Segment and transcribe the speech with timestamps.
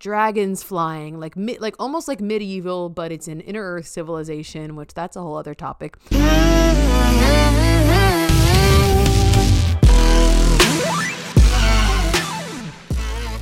[0.00, 4.94] dragons flying, like mi- like almost like medieval, but it's an inner earth civilization, which
[4.94, 5.96] that's a whole other topic.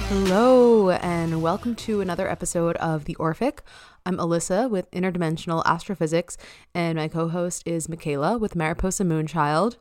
[0.08, 3.63] Hello, and welcome to another episode of The Orphic.
[4.04, 6.37] I'm Alyssa with Interdimensional Astrophysics,
[6.75, 9.77] and my co host is Mikayla with Mariposa Moonchild.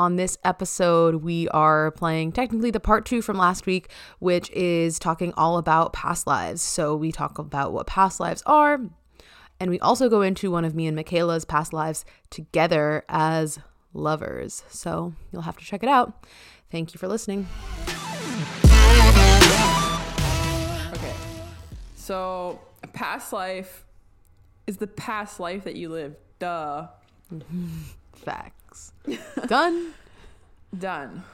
[0.00, 4.98] On this episode, we are playing technically the part two from last week, which is
[4.98, 6.62] talking all about past lives.
[6.62, 8.80] So, we talk about what past lives are,
[9.60, 13.58] and we also go into one of me and Mikayla's past lives together as
[13.92, 14.64] lovers.
[14.70, 16.24] So, you'll have to check it out.
[16.70, 17.46] Thank you for listening.
[20.94, 21.14] Okay.
[21.94, 23.84] So, a past life
[24.66, 26.16] is the past life that you lived.
[26.38, 26.86] Duh.
[29.46, 29.92] Done.
[30.78, 31.24] Done.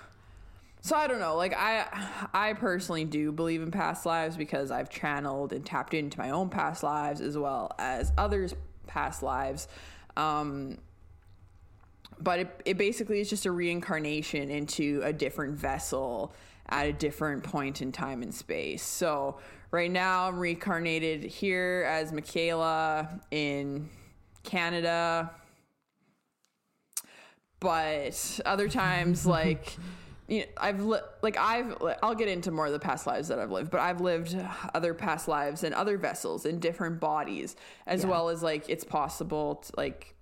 [0.81, 1.37] So I don't know.
[1.37, 1.87] Like I
[2.33, 6.49] I personally do believe in past lives because I've channeled and tapped into my own
[6.49, 8.55] past lives as well as others'
[8.87, 9.67] past lives.
[10.17, 10.79] Um
[12.19, 16.33] but it, it basically is just a reincarnation into a different vessel
[16.69, 18.83] at a different point in time and space.
[18.83, 19.39] So
[19.71, 23.89] right now I'm reincarnated here as Mikayla in
[24.45, 25.33] Canada.
[27.61, 29.77] But other times like
[30.29, 33.39] you know, I've li- like I've I'll get into more of the past lives that
[33.39, 34.37] I've lived, but I've lived
[34.75, 37.55] other past lives in other vessels in different bodies
[37.87, 38.11] as Yeah.
[38.11, 40.15] well as like it's possible to, like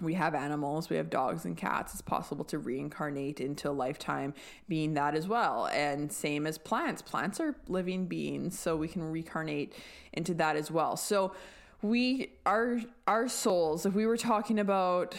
[0.00, 1.92] we have animals, we have dogs and cats.
[1.92, 4.32] It's possible to reincarnate into a lifetime
[4.66, 5.66] being that as well.
[5.66, 7.02] And same as plants.
[7.02, 9.74] Plants are living beings, so we can reincarnate
[10.14, 10.96] into that as well.
[10.96, 11.34] So
[11.82, 15.14] we our our souls, if we were talking about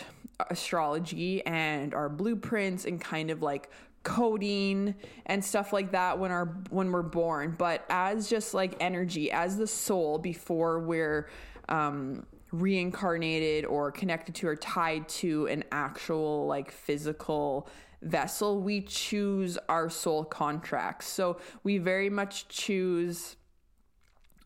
[0.49, 3.69] astrology and our blueprints and kind of like
[4.03, 4.95] coding
[5.27, 7.55] and stuff like that when our when we're born.
[7.57, 11.29] But as just like energy as the soul before we're
[11.69, 17.69] um reincarnated or connected to or tied to an actual like physical
[18.01, 21.07] vessel we choose our soul contracts.
[21.07, 23.35] So we very much choose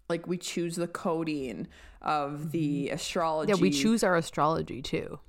[0.09, 1.67] like we choose the coding
[2.01, 5.19] of the astrology Yeah, we choose our astrology too.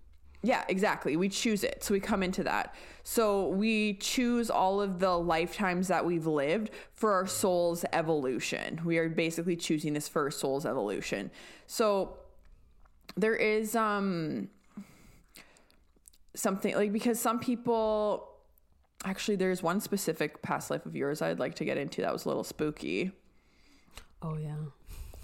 [0.47, 1.17] Yeah, exactly.
[1.17, 1.83] We choose it.
[1.83, 2.75] So we come into that.
[3.03, 8.81] So we choose all of the lifetimes that we've lived for our soul's evolution.
[8.85, 11.33] We are basically choosing this for our soul's evolution.
[11.67, 12.19] So
[13.17, 14.49] there is um
[16.35, 18.29] something like because some people
[19.05, 22.25] actually there's one specific past life of yours I'd like to get into that was
[22.25, 23.11] a little spooky
[24.23, 24.57] Oh yeah.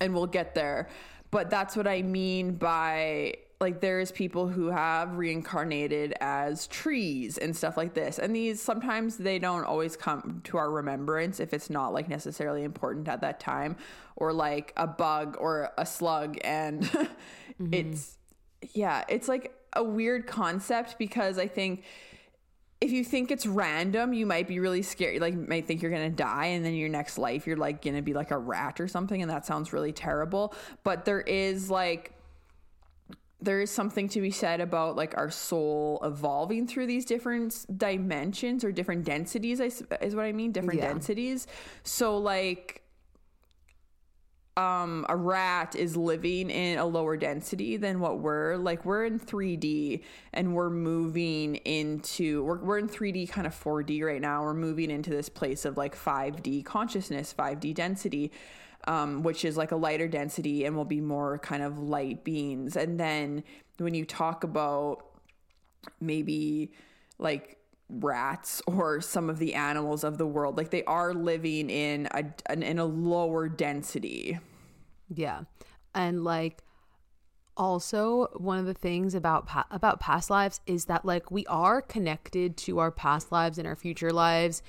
[0.00, 0.89] and we'll get there.
[1.31, 7.56] But that's what I mean by like there's people who have reincarnated as trees and
[7.56, 8.18] stuff like this.
[8.18, 12.64] And these sometimes they don't always come to our remembrance if it's not like necessarily
[12.64, 13.76] important at that time
[14.16, 17.72] or like a bug or a slug and mm-hmm.
[17.72, 18.18] it's
[18.74, 21.84] yeah, it's like a weird concept because I think
[22.80, 25.20] if you think it's random, you might be really scared.
[25.20, 28.02] Like, you might think you're gonna die, and then your next life, you're like gonna
[28.02, 30.52] be like a rat or something, and that sounds really terrible.
[30.82, 32.12] But there is like,
[33.42, 38.64] there is something to be said about like our soul evolving through these different dimensions
[38.64, 39.60] or different densities.
[39.60, 40.53] Is what I mean.
[40.53, 40.88] Different Yeah.
[40.88, 41.47] densities.
[41.82, 42.82] So like,
[44.58, 49.19] um a rat is living in a lower density than what we're like we're in
[49.19, 50.03] 3D
[50.34, 54.91] and we're moving into we're, we're in 3D kind of 4D right now we're moving
[54.91, 58.30] into this place of like 5D consciousness 5D density
[58.87, 62.76] um which is like a lighter density and will be more kind of light beings
[62.76, 63.43] and then
[63.78, 65.04] when you talk about
[66.00, 66.72] maybe
[67.19, 72.09] like rats or some of the animals of the world like they are living in
[72.12, 74.38] a in a lower density
[75.15, 75.42] Yeah.
[75.94, 76.62] And like
[77.56, 81.82] also one of the things about pa- about past lives is that like we are
[81.82, 84.62] connected to our past lives and our future lives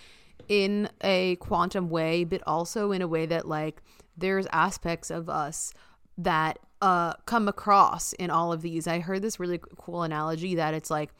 [0.50, 3.82] in a quantum way but also in a way that like
[4.18, 5.74] there's aspects of us
[6.18, 8.88] that uh come across in all of these.
[8.88, 11.12] I heard this really cool analogy that it's like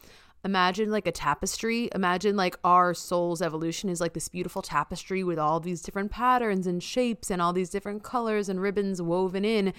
[0.44, 1.88] imagine like a tapestry.
[1.94, 6.66] Imagine like our soul's evolution is like this beautiful tapestry with all these different patterns
[6.66, 9.72] and shapes and all these different colors and ribbons woven in.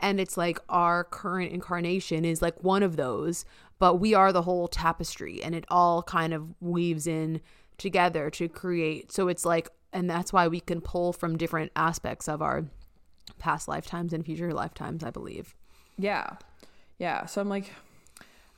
[0.00, 3.44] And it's like our current incarnation is like one of those
[3.78, 7.40] but we are the whole tapestry and it all kind of weaves in
[7.76, 9.12] together to create.
[9.12, 12.66] So it's like and that's why we can pull from different aspects of our
[13.38, 15.54] past lifetimes and future lifetimes i believe
[15.96, 16.36] Yeah.
[16.98, 17.26] Yeah.
[17.26, 17.70] So I'm like,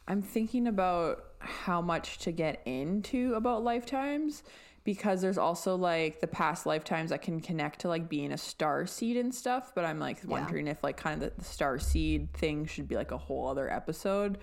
[0.08, 4.42] I'm thinking about how much to get into about lifetimes
[4.84, 8.86] because there's also like the past lifetimes that can connect to like being a star
[8.86, 9.72] seed and stuff.
[9.74, 12.94] But I'm like wondering if like kind of the, the star seed thing should be
[12.94, 14.38] like a whole other episode.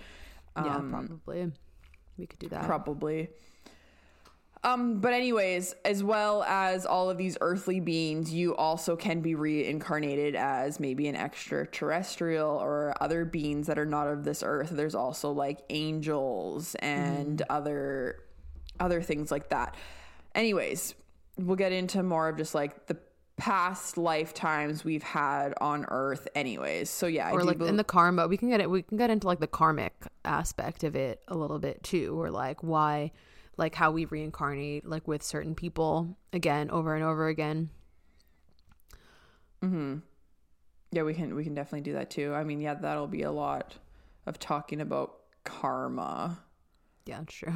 [0.56, 1.50] yeah, um, probably.
[2.18, 2.66] We could do that.
[2.66, 3.30] Probably.
[4.64, 9.34] Um, but anyways, as well as all of these earthly beings, you also can be
[9.34, 14.70] reincarnated as maybe an extraterrestrial or other beings that are not of this earth.
[14.70, 18.20] There's also like angels and other
[18.80, 19.74] other things like that.
[20.34, 20.94] Anyways,
[21.36, 22.96] we'll get into more of just like the
[23.36, 26.88] past lifetimes we've had on earth anyways.
[26.88, 29.10] So yeah, or like bel- in the karma we can get it we can get
[29.10, 29.92] into like the karmic
[30.24, 33.10] aspect of it a little bit too or like why
[33.56, 37.70] like how we reincarnate like with certain people again over and over again
[39.62, 39.96] Hmm.
[40.92, 42.34] Yeah, we can we can definitely do that too.
[42.34, 43.74] I mean, yeah, that'll be a lot
[44.26, 45.14] of talking about
[45.44, 46.38] karma.
[47.06, 47.52] yeah true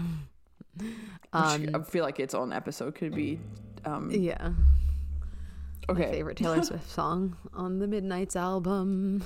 [1.32, 3.40] Um, I feel like its own episode could be
[3.84, 4.52] um yeah
[5.88, 6.06] okay.
[6.06, 9.24] my favorite taylor swift song on the Midnights album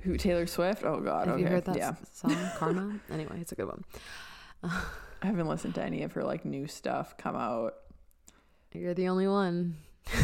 [0.00, 0.82] Who Taylor Swift?
[0.84, 1.42] Oh god, have okay.
[1.42, 1.94] you heard that yeah.
[2.12, 3.84] song karma anyway it's a good one
[5.22, 7.74] I haven't listened to any of her like new stuff come out.
[8.72, 9.76] you're the only one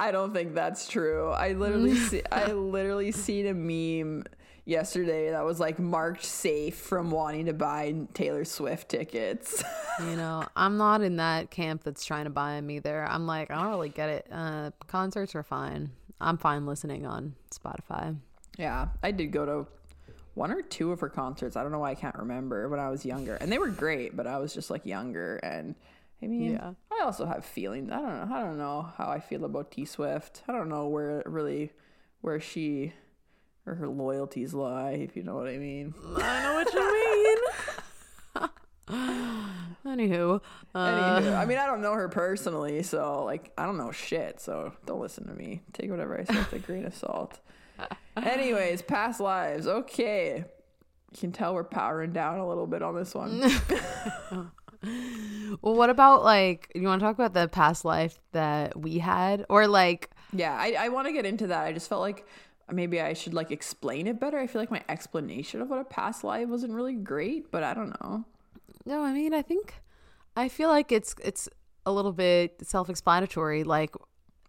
[0.00, 1.30] I don't think that's true.
[1.30, 4.24] I literally see I literally seen a meme
[4.64, 9.64] yesterday that was like marked safe from wanting to buy Taylor Swift tickets.
[10.00, 13.50] you know i'm not in that camp that's trying to buy them either i'm like
[13.50, 18.14] i don't really get it uh concerts are fine i'm fine listening on spotify
[18.56, 19.66] Yeah, I did go to
[20.38, 21.56] one or two of her concerts.
[21.56, 24.16] I don't know why I can't remember when I was younger, and they were great.
[24.16, 25.74] But I was just like younger, and
[26.22, 26.72] I mean, Yeah.
[26.96, 27.90] I also have feelings.
[27.90, 28.34] I don't know.
[28.34, 30.42] I don't know how I feel about T Swift.
[30.48, 31.72] I don't know where really
[32.20, 32.92] where she
[33.66, 35.92] or her loyalties lie, if you know what I mean.
[36.16, 37.38] I know what you mean.
[39.86, 40.40] Anywho,
[40.74, 44.40] uh, Anywho, I mean, I don't know her personally, so like, I don't know shit.
[44.40, 45.62] So don't listen to me.
[45.72, 47.40] Take whatever I say with a grain of salt.
[48.16, 49.66] Anyways, past lives.
[49.66, 50.44] Okay,
[51.12, 53.40] you can tell we're powering down a little bit on this one.
[55.62, 59.46] well, what about like you want to talk about the past life that we had,
[59.48, 61.64] or like yeah, I, I want to get into that.
[61.64, 62.26] I just felt like
[62.70, 64.38] maybe I should like explain it better.
[64.38, 67.74] I feel like my explanation of what a past life wasn't really great, but I
[67.74, 68.24] don't know.
[68.84, 69.74] no, I mean I think
[70.36, 71.48] I feel like it's it's
[71.86, 73.64] a little bit self-explanatory.
[73.64, 73.96] Like,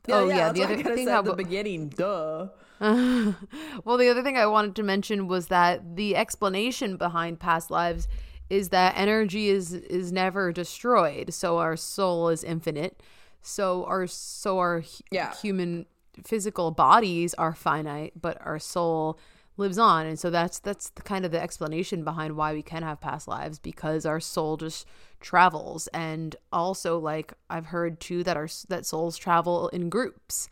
[0.09, 2.49] oh yeah, that's the other thing at the beginning, duh.
[3.83, 8.07] well, the other thing I wanted to mention was that the explanation behind past lives
[8.49, 13.01] is that energy is is never destroyed, so our soul is infinite.
[13.41, 15.33] So our so our Yeah.
[15.35, 15.85] human
[16.23, 19.19] physical bodies are finite, but our soul
[19.57, 22.81] lives on, and so that's that's the kind of the explanation behind why we can
[22.83, 24.87] have past lives because our soul just
[25.19, 30.47] travels, and also like I've heard too that our that souls travel in groups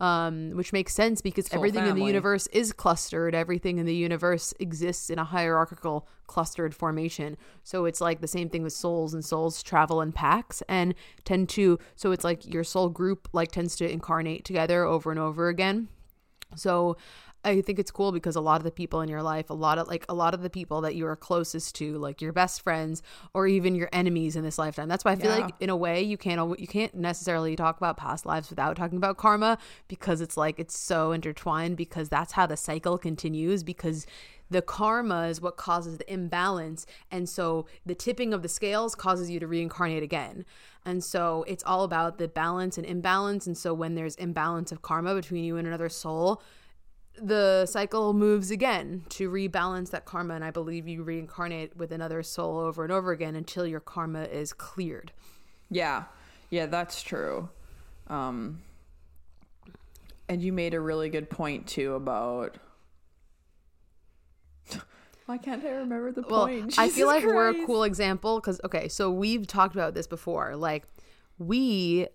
[0.00, 3.34] um, which makes sense because Soul everything in the universe is clustered.
[3.34, 7.36] Everything in the universe exists in a hierarchical, clustered formation.
[7.64, 11.48] So it's like the same thing with souls, and souls travel in packs and tend
[11.50, 11.78] to.
[11.96, 15.88] So it's like your soul group like tends to incarnate together over and over again.
[16.56, 16.96] So
[17.44, 19.78] I think it's cool because a lot of the people in your life, a lot
[19.78, 22.62] of like a lot of the people that you are closest to, like your best
[22.62, 23.02] friends
[23.32, 24.88] or even your enemies in this lifetime.
[24.88, 25.46] That's why I feel Yeah.
[25.46, 28.98] like in a way you can't you can't necessarily talk about past lives without talking
[28.98, 34.04] about karma because it's like it's so intertwined because that's how the cycle continues because
[34.50, 39.30] the karma is what causes the imbalance and so the tipping of the scales causes
[39.30, 40.44] you to reincarnate again
[40.84, 44.80] and so it's all about the balance and imbalance and so when there's imbalance of
[44.80, 46.42] karma between you and another soul
[47.22, 52.22] the cycle moves again to rebalance that karma and i believe you reincarnate with another
[52.22, 55.12] soul over and over again until your karma is cleared
[55.70, 56.04] Yeah.
[56.50, 57.48] Yeah, that's true.
[58.08, 58.62] Um
[60.28, 62.56] and you made a really good point too about
[65.26, 66.74] Why can't I remember the well point?
[66.78, 70.56] i feel like we're a cool example because okay so we've talked about this before
[70.56, 70.84] like
[71.38, 72.06] we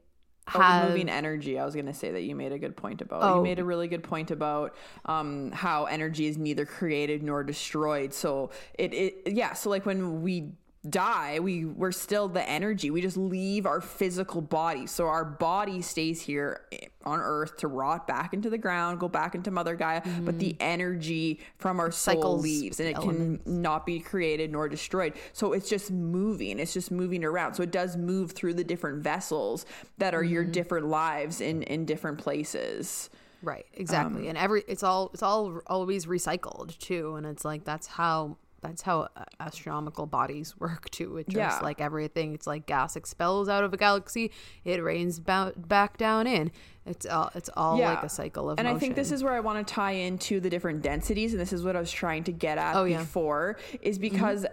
[0.54, 1.58] Oh, moving energy.
[1.58, 3.24] I was going to say that you made a good point about.
[3.24, 3.38] Oh.
[3.38, 8.14] You made a really good point about um, how energy is neither created nor destroyed.
[8.14, 9.54] So it, it, yeah.
[9.54, 10.52] So like when we
[10.90, 12.92] die, we we're still the energy.
[12.92, 14.86] We just leave our physical body.
[14.88, 16.62] So our body stays here
[17.06, 20.02] on Earth to rot back into the ground, go back into Mother Gaia.
[20.22, 22.22] But the energy from our soul Mm-hmm.
[22.22, 23.44] Cycles leaves, and it elements.
[23.46, 25.14] can not be created nor destroyed.
[25.32, 26.60] So it's just moving.
[26.60, 27.54] It's just moving around.
[27.56, 29.66] So it does move through the different vessels
[29.98, 30.34] that are Mm-hmm.
[30.34, 33.10] your different lives in in different places.
[33.42, 34.28] Right, exactly.
[34.30, 38.82] and every it's all it's all always recycled too and it's like that's how that's
[38.82, 41.18] how uh, astronomical bodies work too.
[41.18, 41.60] It just Yeah.
[41.62, 42.34] like everything.
[42.34, 44.32] It's like gas expels out of a galaxy,
[44.64, 46.52] it rains ba- back down in.
[46.86, 47.94] It's all it's all Yeah.
[47.94, 48.76] like a cycle of and motion.
[48.76, 51.54] I think this is where I want to tie into the different densities, and this
[51.54, 52.98] is what I was trying to get at Oh, yeah.
[53.00, 54.46] before, is because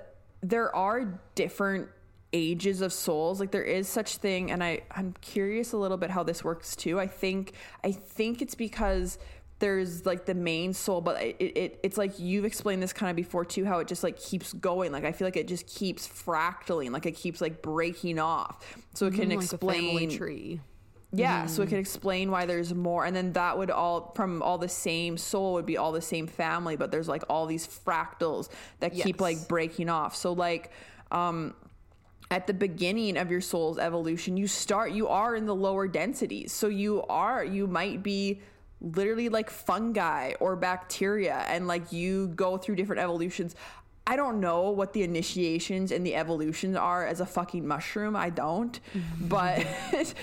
[0.42, 1.88] there are different
[2.32, 6.10] ages of souls like there is such thing and i i'm curious a little bit
[6.10, 9.18] how this works too i think i think it's because
[9.60, 13.16] there's like the main soul but it, it it's like you've explained this kind of
[13.16, 14.90] before too how it just like keeps going.
[14.90, 18.64] Like i feel like it just keeps fractaling like it keeps like breaking off.
[18.94, 20.60] So it can Mm, like a explain tree.
[21.12, 24.58] yeah, so it could explain why there's more, and then that would all from all
[24.58, 28.48] the same soul would be all the same family, but there's like all these fractals
[28.80, 30.14] that keep like breaking off.
[30.16, 30.70] So like,
[31.10, 31.54] um,
[32.30, 36.52] at the beginning of your soul's evolution, you start, you are in the lower densities,
[36.52, 38.40] so you are, you might be
[38.80, 43.54] literally like fungi or bacteria, and like you go through different evolutions.
[44.06, 48.16] I don't know what the initiations and the evolutions are as a fucking mushroom.
[48.16, 48.78] I don't,
[49.20, 49.64] but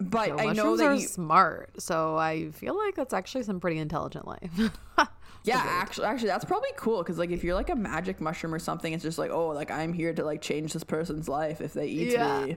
[0.00, 3.58] but So I know that are you, smart, so I feel like that's actually some
[3.60, 4.50] pretty intelligent life.
[5.44, 8.58] yeah, actually, actually, that's probably cool because like if you're like a magic mushroom or
[8.58, 11.72] something, it's just like oh, like I'm here to like change this person's life if
[11.72, 12.44] they eat Yeah.
[12.44, 12.56] me.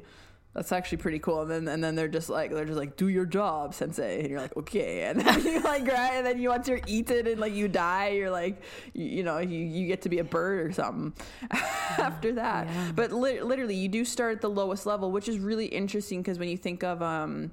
[0.55, 1.41] That's actually pretty cool.
[1.41, 4.29] And then and then they're just like they're just like do your job, sensei, and
[4.29, 7.39] you're like okay, and then you like right, and then you once you're eaten and
[7.41, 8.61] like you die, you're like
[8.93, 11.13] you, you know you you get to be a bird or something
[11.51, 12.67] after that.
[12.95, 16.39] But li- literally, you do start at the lowest level, which is really interesting because
[16.39, 17.51] when you think of um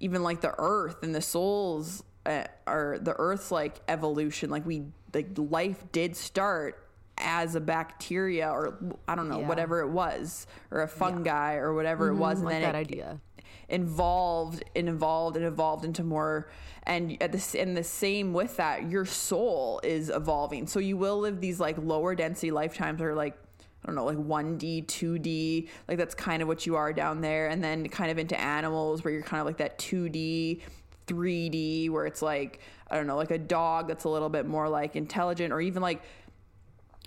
[0.00, 4.50] even like the earth and the souls uh, or the earth's like evolution.
[4.50, 4.84] Like we
[5.14, 6.81] like life did start
[7.18, 9.48] as a bacteria or i don't know Yeah.
[9.48, 12.48] whatever it was or a fungi or whatever it was mm-hmm.
[12.48, 13.20] and like then that it idea.
[13.68, 16.50] involved and evolved and evolved into more
[16.84, 21.18] and at the and the same with that your soul is evolving so you will
[21.18, 23.36] live these like lower density lifetimes or like
[23.82, 27.48] I don't know, like 1D, 2D, like that's kind of what you are down there.
[27.48, 30.60] And then kind of into animals where you're kind of like that 2D,
[31.08, 34.68] 3D, where it's like, I don't know, like a dog that's a little bit more
[34.68, 36.02] like intelligent, or even like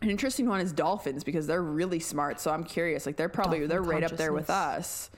[0.01, 2.39] an interesting one is dolphins because they're really smart.
[2.39, 5.09] So I'm curious, like they're probably, Dolphin they're right up there with us.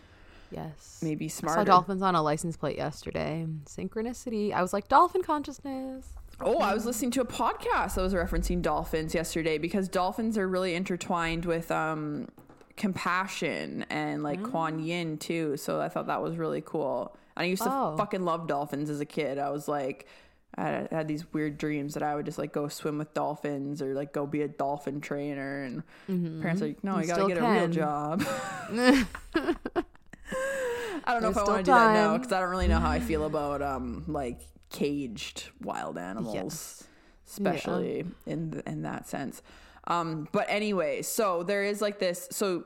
[0.51, 0.99] Yes.
[1.03, 3.45] Maybe I saw dolphins on a license plate yesterday.
[3.65, 4.53] Synchronicity.
[4.53, 6.05] I was like, dolphin consciousness.
[6.39, 10.47] Oh, I was listening to a podcast that was referencing dolphins yesterday because dolphins are
[10.47, 12.27] really intertwined with um,
[12.77, 14.51] compassion and like Mm.
[14.51, 15.57] Kuan Yin too.
[15.57, 17.15] So I thought that was really cool.
[17.35, 17.95] And I used to Oh.
[17.97, 19.37] fucking love dolphins as a kid.
[19.39, 20.07] I was like,
[20.57, 23.93] I had, these weird dreams that I would just like go swim with dolphins or
[23.93, 25.63] like go be a dolphin trainer.
[25.63, 25.83] And
[26.41, 28.23] parents are like, no, You you gotta get a real job.
[31.05, 32.67] I don't know There's if I want to do that now because I don't really
[32.67, 36.83] know how I feel about um like caged wild animals Yes.
[37.27, 39.41] especially in th- in that sense.
[39.87, 42.27] Um, but anyway, so there is like this.
[42.31, 42.65] So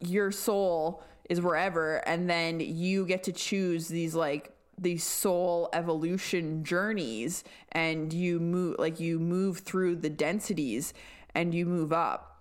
[0.00, 6.64] your soul is wherever, and then you get to choose these like these soul evolution
[6.64, 10.92] journeys, and you move like you move through the densities,
[11.34, 12.40] and you move up.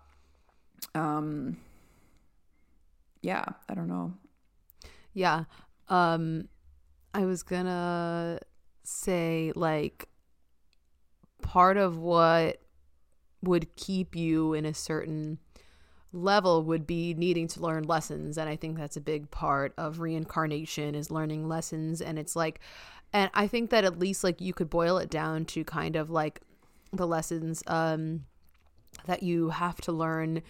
[0.96, 1.58] Um.
[3.22, 4.14] Yeah, I don't know.
[5.14, 5.46] Yeah.
[5.90, 6.48] Um
[7.14, 8.40] I was gonna
[8.84, 10.08] say like
[11.42, 12.62] part of what
[13.44, 15.40] would keep you in a certain
[16.13, 20.00] level would be needing to learn lessons and I think that's a big part of
[20.00, 22.60] reincarnation is learning lessons and it's like
[23.13, 26.10] and I think that at least like you could boil it down to kind of
[26.10, 26.41] like
[26.91, 28.25] the lessons um
[29.06, 30.41] that you have to learn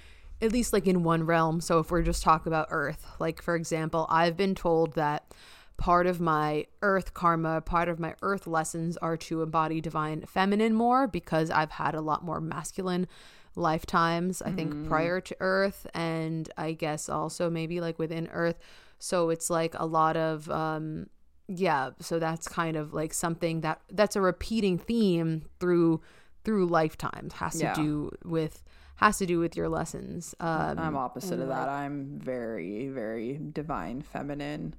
[0.41, 1.61] at least like in one realm.
[1.61, 5.31] So if we're just talking about earth like for example i've been told that
[5.77, 10.75] part of my earth karma part of my earth lessons are to embody divine feminine
[10.75, 13.07] more because i've had a lot more masculine
[13.55, 18.57] lifetimes i think prior to earth and i guess also maybe like within earth
[18.99, 21.07] so it's like a lot of um
[21.47, 25.99] yeah so that's kind of like something that that's a repeating theme through
[26.45, 27.73] through lifetimes has to Yeah.
[27.73, 28.63] do with
[28.95, 31.67] has to do with your lessons um I'm opposite of that.
[31.67, 34.75] I'm very, very divine feminine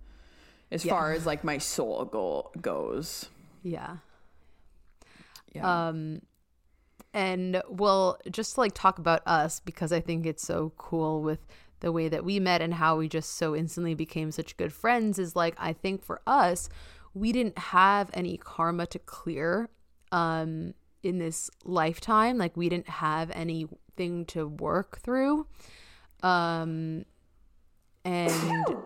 [0.70, 0.92] as Yeah.
[0.92, 3.28] far as like my soul goal goes.
[3.62, 3.96] yeah
[5.52, 5.88] Yeah.
[5.88, 6.22] um
[7.14, 11.46] and we'll just like talk about us because i think it's so cool with
[11.80, 15.18] the way that we met and how we just so instantly became such good friends
[15.18, 16.68] is like i think for us
[17.14, 19.68] we didn't have any karma to clear
[20.10, 22.38] um in this lifetime.
[22.38, 25.46] Like we didn't have anything to work through.
[26.22, 27.04] Um
[28.04, 28.64] and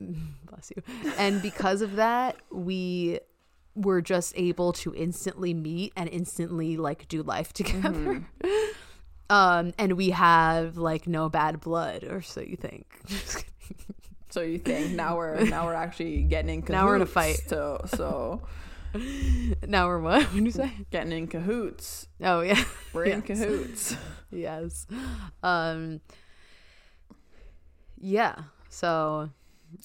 [0.44, 0.82] bless you.
[1.18, 3.20] And because of that we
[3.74, 8.26] were just able to instantly meet and instantly like do life together
[9.30, 12.86] Um, and we have like no bad blood, or so you think.
[14.32, 16.70] So you think now we're now we're actually getting in cahoots.
[16.78, 17.40] Now we're in a fight.
[17.48, 18.42] So so
[19.66, 20.22] now we're what?
[20.22, 20.70] What do you say?
[20.92, 22.06] getting in cahoots.
[22.22, 22.62] Oh yeah,
[22.92, 23.96] We're in cahoots.
[24.30, 24.86] yes.
[25.42, 26.00] Um.
[28.00, 28.36] Yeah.
[28.68, 29.30] So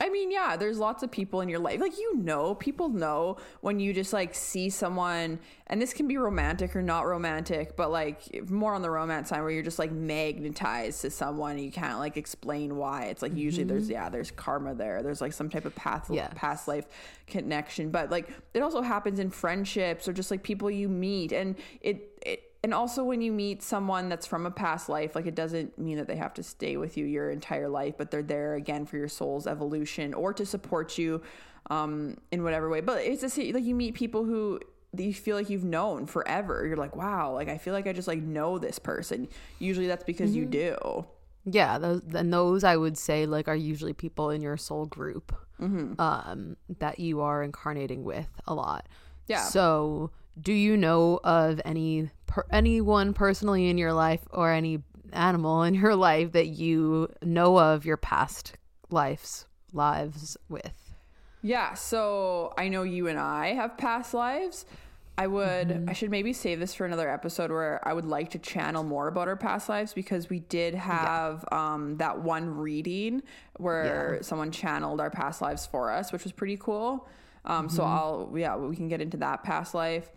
[0.02, 1.80] I mean, yeah, there's lots of people in your life.
[1.80, 6.18] Like, you know, people know when you just like see someone, and this can be
[6.18, 9.92] romantic or not romantic, but like more on the romance side where you're just like
[9.92, 13.06] magnetized to someone and you can't like explain why.
[13.06, 13.94] It's like usually there's, mm-hmm.
[13.94, 15.04] yeah, there's karma there.
[15.04, 16.32] There's like some type of path, Yes.
[16.36, 16.86] past life
[17.28, 17.90] connection.
[17.90, 21.32] But like it also happens in friendships or just like people you meet.
[21.32, 25.28] And it, it, and also when you meet someone that's from a past life like
[25.28, 28.24] it doesn't mean that they have to stay with you your entire life but they're
[28.24, 31.22] there again for your soul's evolution or to support you
[31.70, 34.60] um in whatever way but it's just like you meet people who
[34.98, 38.08] you feel like you've known forever you're like wow like i feel like i just
[38.08, 39.28] like know this person
[39.60, 41.06] usually that's because you do
[41.48, 45.32] yeah, those and those I would say like are usually people in your soul group,
[45.62, 46.02] Mm-hmm.
[46.02, 48.88] um, that you are incarnating with a lot.
[49.28, 49.44] Yeah.
[49.44, 55.64] So, do you know of any per- anyone personally in your life or any animal
[55.64, 58.58] in your life that you know of your past
[58.90, 60.96] lives lives with?
[61.42, 64.66] Yeah, so I know you and I have past lives.
[65.18, 68.40] I would I should maybe save this for another episode where I would like to
[68.40, 73.24] channel more about our past lives because we did have um that one reading
[73.58, 77.08] where someone channeled our past lives for us, which was pretty cool.
[77.46, 80.12] Um so I'll yeah, we can get into that past life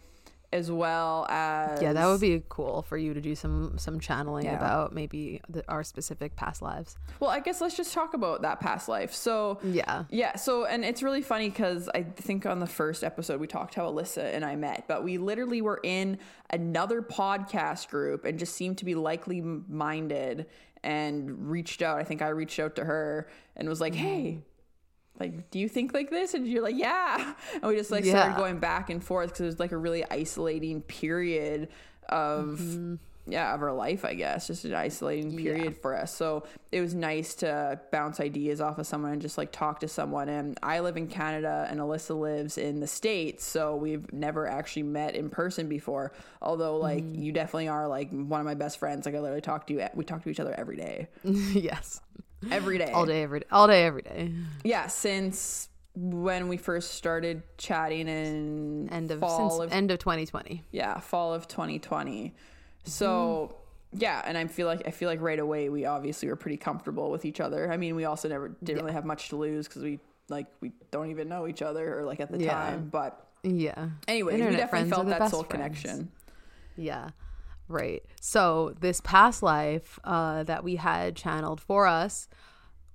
[0.52, 4.46] as well as Yeah, that would be cool for you to do some some channeling
[4.46, 4.56] Yeah.
[4.56, 6.96] about maybe the, our specific past lives.
[7.20, 9.12] Well, I guess let's just talk about that past life.
[9.12, 10.04] So Yeah.
[10.08, 13.74] Yeah, so and it's really funny because I think on the first episode we talked
[13.74, 16.18] how Alyssa and I met, but we literally were in
[16.50, 20.46] another podcast group and just seemed to be likely minded
[20.82, 21.98] and reached out.
[21.98, 24.02] I think I reached out to her and was like, mm-hmm.
[24.02, 24.38] "Hey,
[25.20, 28.36] like, do you think like this?" And you're like, "Yeah," and we just like started
[28.36, 31.68] going back and forth because it was like a really isolating period
[32.08, 32.94] of mm-hmm.
[33.26, 34.46] yeah of our life i guess.
[34.46, 36.14] Just an isolating period for us.
[36.14, 39.88] So it was nice to bounce ideas off of someone and just like talk to
[39.88, 40.28] someone.
[40.28, 44.84] And i live in canada and alyssa lives in the states so we've never actually
[44.84, 46.12] met in person before.
[46.40, 47.22] Although like mm.
[47.22, 49.06] you definitely are like one of my best friends.
[49.06, 51.08] Like i literally talk to you we talk to each other every day.
[51.24, 52.00] Yes.
[52.50, 53.46] Every day All day every day.
[53.50, 54.32] All day every day.
[54.64, 59.98] yeah since when we first started chatting in End of fall since of end of
[59.98, 60.62] 2020.
[60.70, 62.34] yeah fall of 2020
[62.84, 63.52] so
[63.92, 63.98] mm-hmm.
[64.00, 67.10] yeah and i feel like i feel like right away we obviously were pretty comfortable
[67.10, 69.82] with each other i mean we also never didn't really have much to lose because
[69.82, 69.98] we
[70.28, 72.52] like we don't even know each other or like at the Yeah.
[72.52, 73.88] time but Yeah.
[74.06, 75.50] anyway we definitely felt that soul friends.
[75.80, 76.12] connection
[76.76, 77.08] Yeah.
[77.68, 78.02] Right.
[78.20, 82.28] So this past life uh, that we had channeled for us,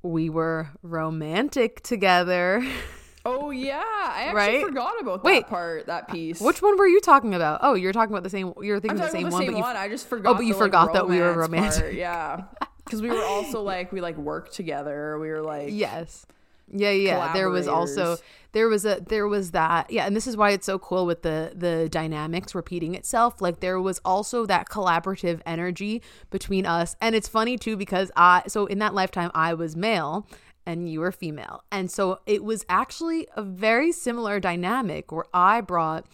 [0.01, 2.65] we were romantic together.
[3.25, 4.61] oh yeah i actually Right?
[4.65, 5.43] forgot about Wait.
[5.43, 7.61] that part that piece Which one were you talking about?
[7.63, 8.51] Oh, you're talking about the same.
[8.61, 10.45] You're thinking the same about one, same but you one i just forgot Oh, but
[10.45, 11.81] you the, like, forgot that we were romantic.
[11.83, 11.93] part.
[11.93, 12.41] yeah
[12.83, 16.25] because we were also like we like worked together we were like Yes.
[16.73, 17.33] Yeah, yeah.
[17.33, 18.17] There was also
[18.51, 21.21] there was a there was that yeah, and this is why it's so cool with
[21.21, 23.41] the the dynamics repeating itself.
[23.41, 28.43] Like there was also that collaborative energy between us, and it's funny too because I
[28.47, 30.27] so in that lifetime I was male
[30.65, 35.61] and you were female, and so it was actually a very similar dynamic where I
[35.61, 36.05] brought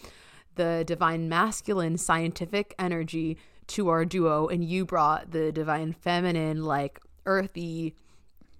[0.56, 7.00] the divine masculine scientific energy to our duo, and you brought the divine feminine like
[7.26, 7.94] earthy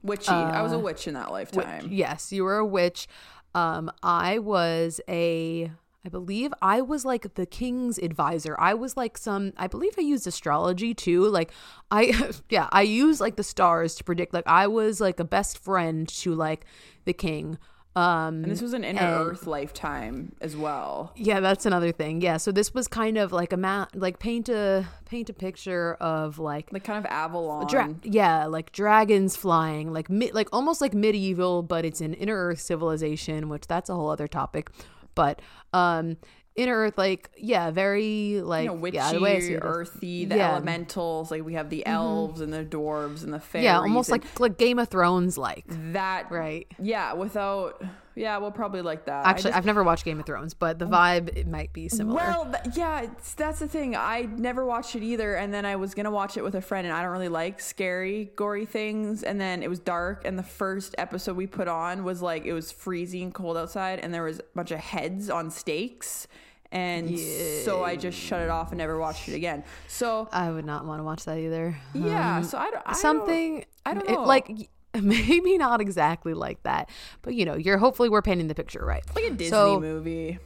[0.03, 3.07] witchy i uh, was a witch in that lifetime Yes, you were a witch.
[3.55, 5.71] Um, I was a,
[6.05, 8.57] I believe I was like the king's advisor.
[8.59, 11.27] I was like some, I believe I used astrology too.
[11.27, 11.51] Like
[11.91, 14.33] I, yeah, I use like the stars to predict.
[14.33, 16.65] Like I was like a best friend to like
[17.05, 17.59] the king.
[17.97, 21.13] Um, And this was an inner and- earth lifetime as well.
[21.17, 22.21] yeah, that's another thing.
[22.21, 25.95] Yeah, so this was kind of like a ma- like paint a paint a picture
[26.01, 27.67] of like Like kind of Avalon.
[27.67, 32.37] Dra- yeah, like dragons flying, like mi- like almost like medieval, but it's an inner
[32.37, 34.71] Earth civilization, which that's a whole other topic.
[35.17, 36.17] But um,
[36.57, 39.57] inner Earth, like yeah, very like you know, witchy, yeah, the way I see it
[39.57, 40.47] is- earthy, the Yeah.
[40.49, 40.55] Mm-hmm.
[40.57, 41.31] elementals.
[41.31, 43.65] Like we have the elves and the dwarves and the fairies.
[43.65, 46.31] yeah, almost like like Game of Thrones, like that.
[46.31, 46.67] right.
[46.79, 47.83] Yeah, without.
[48.15, 49.25] Yeah, we'll probably like that.
[49.27, 52.17] Actually, just- I've never watched Game of Thrones, but the vibe it might be similar.
[52.17, 53.95] Well, th- yeah, it's, that's the thing.
[53.97, 56.87] I never watched it either, and then I was gonna watch it with a friend,
[56.87, 59.23] and I don't really like scary, gory things.
[59.23, 62.53] And then it was dark, and the first episode we put on was like it
[62.53, 66.27] was freezing cold outside, and there was a bunch of heads on stakes,
[66.73, 67.19] And
[67.65, 69.65] so I just shut it off and never watched it again.
[69.89, 71.77] So I would not want to watch that either.
[71.95, 74.23] yeah, Um, so I don't I don't- something I don't it- know.
[74.23, 74.69] like y-
[75.01, 76.89] maybe not exactly like that,
[77.23, 79.03] but you know, you're hopefully we're painting the picture right.
[79.15, 80.39] like a Disney So- movie.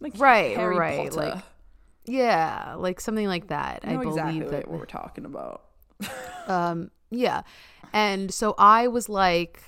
[0.00, 1.32] Like Right, Harry right, Potter.
[1.34, 1.44] like
[2.06, 3.80] Yeah, like something like that.
[3.84, 5.62] I I believe exactly that what we're talking about.
[6.46, 7.42] um yeah
[7.92, 9.62] and so i was like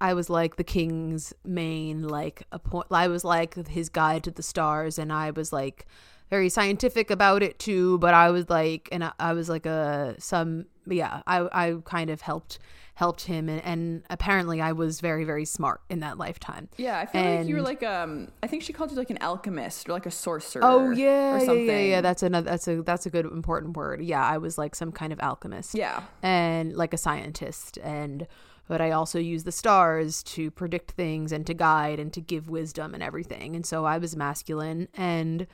[0.00, 4.30] i was like the king's main like a point i was like his guide to
[4.32, 5.86] the stars and i was like
[6.30, 10.14] very scientific about it too but i was like and i, I was like a
[10.18, 12.58] some yeah i i kind of helped
[12.94, 17.06] helped him and, and apparently i was very very smart in that lifetime Yeah, I
[17.06, 19.92] feel like you were like um I think she called you like an alchemist or
[19.92, 20.62] like a sorcerer.
[20.64, 21.66] oh yeah or yeah, something.
[21.66, 24.74] yeah yeah that's another that's a that's a good important word yeah i was like
[24.74, 26.02] some kind of alchemist yeah.
[26.22, 28.26] and like a scientist and
[28.68, 32.50] but I also use the stars to predict things and to guide and to give
[32.50, 33.56] wisdom and everything.
[33.56, 35.46] And so I was masculine and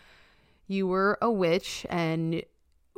[0.67, 2.43] you were a witch and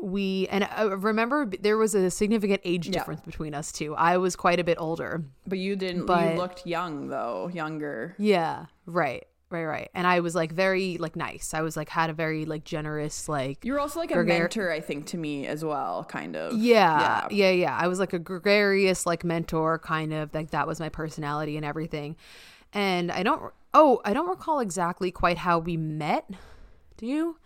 [0.00, 2.92] we and I remember there was a significant age Yeah.
[2.92, 3.94] difference between us two.
[3.96, 5.24] I was quite a bit older.
[5.46, 6.07] But you didn't.
[6.07, 8.14] But- you looked young though, younger.
[8.18, 9.24] Yeah, right.
[9.48, 9.88] Right, right.
[9.94, 11.55] And I was like very like nice.
[11.55, 14.72] I was like had a very like generous like You were also like a mentor,
[14.72, 16.52] I think, to me as well, kind of.
[16.59, 20.81] Yeah, yeah, yeah, I was like a gregarious like mentor kind of like that was
[20.81, 22.16] my personality and everything.
[22.72, 26.29] And I don't oh, I don't recall exactly quite how we met.
[26.96, 27.38] Do you?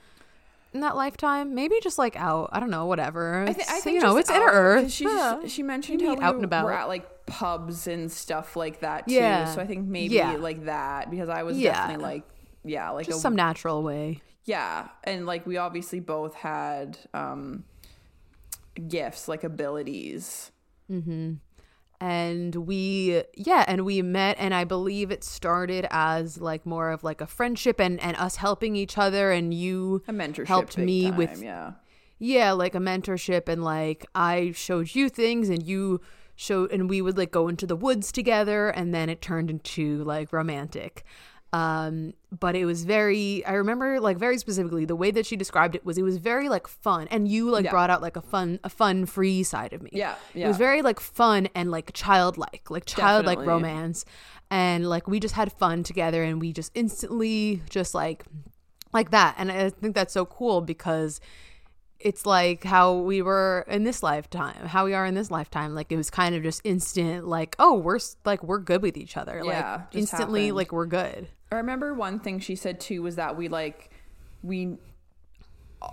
[0.72, 1.54] In that lifetime?
[1.54, 2.50] Maybe just like out.
[2.52, 3.42] I don't know, whatever.
[3.48, 4.90] I, thi- I think you know, it's inner earth.
[4.92, 5.40] She Yeah.
[5.46, 6.64] she mentioned how we out and about.
[6.64, 9.14] were at like pubs and stuff like that too.
[9.14, 9.46] Yeah.
[9.52, 10.32] So I think maybe Yeah.
[10.36, 11.72] like that because I was Yeah.
[11.72, 12.22] definitely like
[12.64, 14.20] yeah like just a, some natural way.
[14.44, 17.64] yeah and like we obviously both had um
[18.88, 20.52] gifts like abilities.
[22.00, 27.04] And we yeah and we met and i believe it started as like more of
[27.04, 31.04] like a friendship and and us helping each other and you A mentorship helped me
[31.04, 31.72] time, with yeah.
[32.18, 36.00] yeah like a mentorship and like i showed you things and you
[36.34, 40.02] showed and we would like go into the woods together and then it turned into
[40.04, 41.04] like romantic
[41.52, 45.74] um but it was very i remember like very specifically the way that she described
[45.74, 47.08] it was it was very like fun.
[47.10, 47.72] And you like Yeah.
[47.72, 49.90] brought out like a fun a fun free side of me.
[49.92, 53.46] Yeah, it was very like fun and like childlike like childlike Definitely.
[53.48, 54.04] romance.
[54.52, 58.24] And like we just had fun together and we just instantly just like
[58.92, 59.34] like that.
[59.38, 61.20] And i think that's so cool because
[61.98, 65.74] it's like how we were in this lifetime how we are in this lifetime.
[65.74, 69.16] Like it was kind of just instant like oh we're like we're good with each
[69.16, 69.42] other.
[69.44, 70.56] Yeah, like instantly happened.
[70.56, 73.90] like we're good I remember one thing she said too was that we like
[74.42, 74.76] we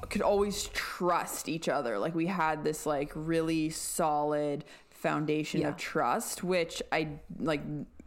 [0.09, 1.97] could always trust each other.
[1.97, 5.69] Like we had this like really solid foundation Yeah.
[5.69, 7.61] of trust, which I like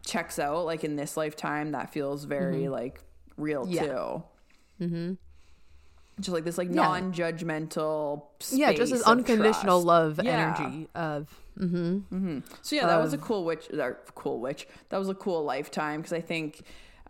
[0.05, 0.65] checks out.
[0.65, 3.01] Like in this lifetime, that feels very like
[3.37, 3.73] real Mm-hmm.
[3.73, 3.81] Yeah.
[3.85, 4.23] too.
[4.81, 5.13] Mm-hmm.
[6.19, 6.75] Just like this like Yeah.
[6.83, 9.85] non-judgmental yeah just this unconditional trust.
[9.85, 13.69] love energy of mm-hmm So yeah, that was a cool witch.
[13.73, 14.67] Or cool witch.
[14.89, 16.61] That was a cool lifetime because I think,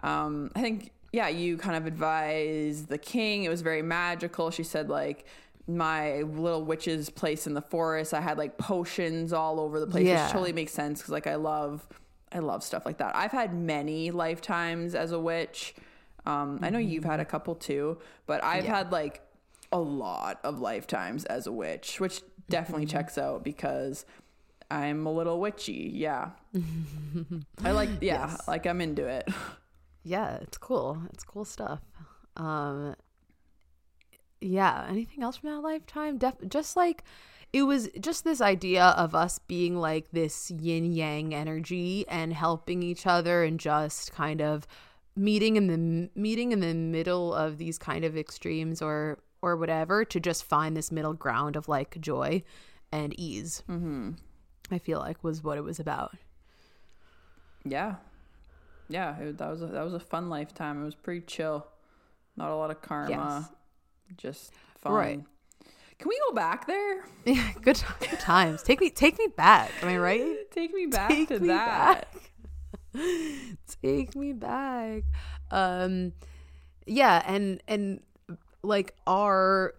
[0.04, 3.44] um, I think yeah, you kind of advised the king.
[3.44, 4.50] It was very magical.
[4.52, 5.26] She said like
[5.68, 8.14] my little witch's place in the forest.
[8.14, 10.24] I had like potions all over the place, Yeah.
[10.24, 11.88] which totally makes sense because like I love,
[12.32, 13.16] I love stuff like that.
[13.16, 15.76] I've had many lifetimes as a witch.
[16.26, 18.78] Um, I know you've had a couple too, but I've Yeah.
[18.78, 19.22] had like
[19.72, 24.06] a lot of lifetimes as a witch, which definitely checks out because
[24.70, 25.92] I'm a little witchy.
[25.94, 26.30] Yeah.
[27.64, 28.48] I like, yeah, Yes.
[28.48, 29.28] like I'm into it.
[30.04, 31.80] yeah it's cool it's cool stuff
[32.38, 32.96] um
[34.40, 37.04] yeah anything else from that lifetime Def- just like
[37.54, 42.82] it was just this idea of us being like this yin yang energy and helping
[42.82, 44.66] each other and just kind of
[45.16, 50.06] meeting in the meeting in the middle of these kind of extremes or or whatever
[50.06, 52.42] to just find this middle ground of like joy
[52.92, 54.12] and ease mm-hmm.
[54.72, 56.16] i feel like was what it was about
[57.66, 57.96] Yeah.
[58.92, 59.18] Yeah.
[59.20, 60.82] It, that was a, that was a fun lifetime.
[60.82, 61.66] It was pretty chill.
[62.38, 63.50] Not a lot of karma.
[64.18, 64.94] Just fun.
[64.94, 65.24] Right.
[65.98, 67.06] Can we go back there?
[67.26, 71.10] yeah good, good times take me take me back am i right Take me back
[71.10, 72.08] Take to me that.
[73.84, 75.04] take me back
[75.52, 76.14] um
[76.88, 78.02] yeah and and
[78.64, 79.76] like our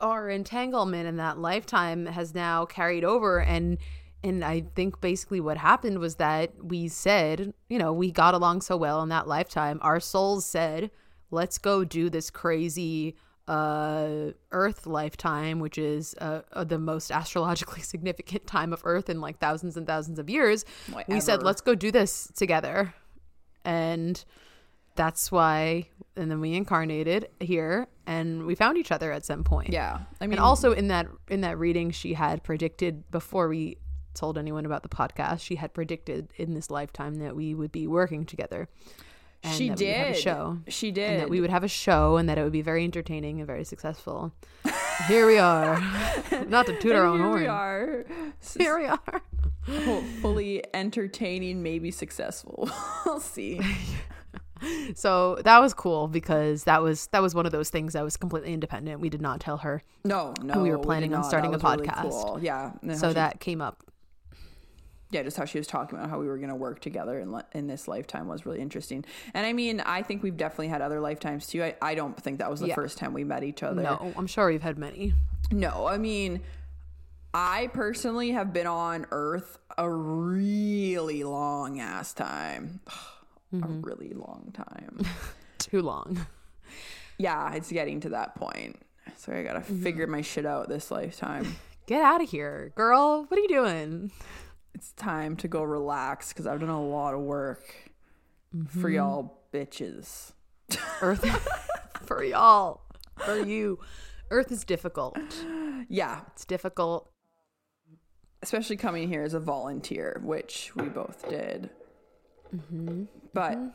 [0.00, 3.78] our entanglement in that lifetime has now carried over and
[4.22, 8.60] and i think basically what happened was that we said you know we got along
[8.60, 10.90] so well in that lifetime our souls said
[11.30, 17.80] let's go do this crazy uh earth lifetime which is uh, uh, the most astrologically
[17.80, 20.64] significant time of earth in like thousands and thousands of years
[21.08, 22.94] we said let's go do this together
[23.64, 24.24] and
[24.98, 29.72] that's why and then we incarnated here and we found each other at some point.
[29.72, 30.00] Yeah.
[30.20, 33.78] I mean and also in that in that reading she had predicted before we
[34.18, 37.86] told anyone about the podcast, she had predicted in this lifetime that we would be
[37.86, 38.68] working together.
[39.44, 40.20] And she that we have a did.
[40.22, 40.58] show.
[40.66, 41.10] She did.
[41.12, 43.46] And that we would have a show and that it would be very entertaining and
[43.46, 44.32] very successful.
[45.06, 45.80] Here we are.
[46.48, 47.40] Not to toot our own Here horn.
[47.42, 48.04] we are.
[48.58, 49.22] Here we are.
[49.84, 52.68] Hopefully entertaining, maybe successful.
[53.06, 53.60] we'll see.
[54.96, 58.16] So that was cool because that was that was one of those things that was
[58.16, 59.00] completely independent.
[59.00, 59.84] We did not tell her.
[60.04, 60.60] No, no.
[60.60, 62.02] we were planning on starting a was really podcast.
[62.10, 62.38] cool.
[62.42, 62.72] Yeah.
[62.94, 63.84] So she- that came up.
[65.10, 67.32] Yeah, just how she was talking about how we were going to work together in,
[67.32, 69.04] li- in this lifetime was really interesting.
[69.32, 71.64] And I mean, I think we've definitely had other lifetimes too.
[71.64, 72.74] I, I don't think that was the Yeah.
[72.74, 73.82] first time we met each other.
[73.82, 75.14] No, I'm sure we've had many.
[75.50, 76.42] No, I mean,
[77.32, 82.80] I personally have been on Earth a really long ass time.
[83.50, 83.80] A mm-hmm.
[83.80, 85.06] really long time.
[85.58, 86.26] Too long.
[87.16, 88.78] yeah, it's getting to that point.
[89.16, 89.82] So I gotta mm-hmm.
[89.82, 91.56] figure my shit out this lifetime.
[91.86, 93.24] Get out of here, girl.
[93.26, 94.10] What are you doing?
[94.74, 97.90] It's time to go relax because I've done a lot of work
[98.68, 98.94] for mm-hmm.
[98.94, 100.32] y'all bitches.
[101.00, 101.24] Earth
[102.04, 102.82] for y'all.
[103.24, 103.78] For you.
[104.30, 105.18] Earth is difficult.
[105.88, 107.10] Yeah, It's difficult.
[108.42, 111.70] especially coming here as a volunteer, which we both did.
[112.54, 113.04] Mm-hmm.
[113.32, 113.68] But mm-hmm.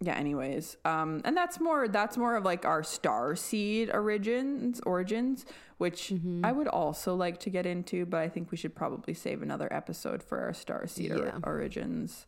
[0.00, 5.44] Yeah, anyways, um, and that's more that's more of like our star seed origins origins,
[5.78, 6.12] which
[6.44, 9.68] I would also like to get into, but I think we should probably save another
[9.72, 12.26] episode for our star seed or- origins.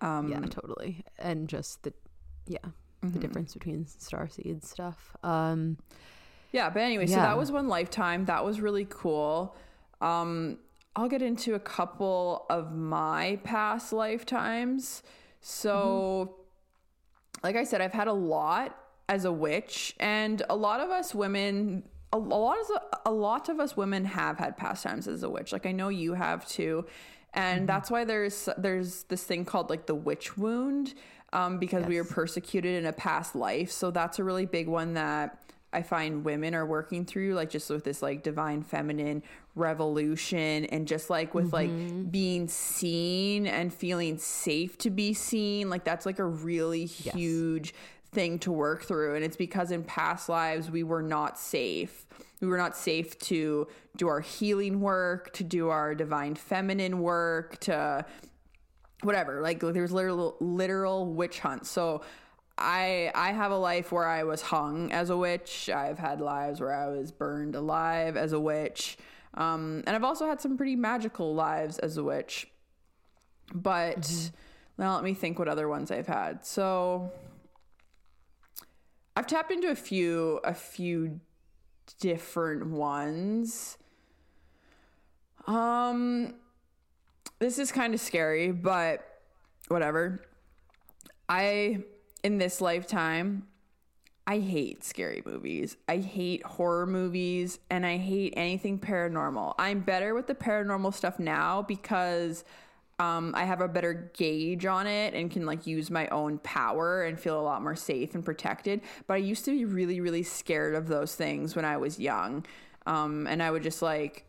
[0.00, 1.04] Um, yeah, totally.
[1.18, 1.92] And just the
[2.46, 2.58] yeah,
[3.02, 3.12] Mm-hmm.
[3.12, 5.14] the difference between star seed stuff.
[5.22, 5.76] Um
[6.52, 8.24] Yeah, but anyway, so that was one lifetime.
[8.24, 9.54] That was really cool.
[10.00, 10.58] Um,
[10.94, 15.02] I'll get into a couple of my past lifetimes.
[15.42, 16.36] So,
[17.42, 18.76] like I said, I've had a lot
[19.08, 23.48] as a witch, and a lot of us women, a, a lot of a lot
[23.48, 25.52] of us women have had pastimes as a witch.
[25.52, 26.86] Like I know you have too,
[27.34, 30.94] and that's why there's there's this thing called like the witch wound,
[31.32, 33.70] um, because we were persecuted in a past life.
[33.70, 35.38] So that's a really big one that
[35.76, 39.22] I find women are working through, like just with this like divine feminine
[39.54, 42.04] revolution and just like with like mm-hmm.
[42.04, 45.68] being seen and feeling safe to be seen.
[45.68, 47.74] Like that's like a really huge
[48.10, 49.16] thing to work through.
[49.16, 52.06] And it's because in past lives we were not safe.
[52.40, 57.58] We were not safe to do our healing work, to do our divine feminine work,
[57.60, 58.06] to
[59.02, 62.00] whatever like there's literal literal witch hunts so
[62.58, 65.68] i i have a life where i was hung as a witch.
[65.68, 68.96] I've had lives where i was burned alive as a witch.
[69.34, 72.48] Um and i've also had some pretty magical lives as a witch.
[73.54, 74.30] But
[74.78, 76.44] now let me think what other ones i've had.
[76.44, 77.12] So
[79.16, 81.20] i've tapped into a few a few
[82.00, 83.78] different ones.
[85.46, 86.34] Um
[87.38, 89.06] this is kind of scary, but
[89.68, 90.22] whatever.
[91.28, 91.84] I,
[92.22, 93.46] in this lifetime,
[94.26, 95.76] I hate scary movies.
[95.88, 99.54] I hate horror movies and I hate anything paranormal.
[99.58, 102.44] I'm better with the paranormal stuff now because
[102.98, 107.04] um, I have a better gauge on it and can like use my own power
[107.04, 108.80] and feel a lot more safe and protected.
[109.06, 112.44] But I used to be really, really scared of those things when I was young.
[112.86, 114.24] Um, and I would just like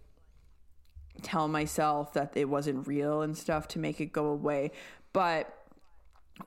[1.23, 4.71] tell myself that it wasn't real and stuff to make it go away.
[5.11, 5.56] But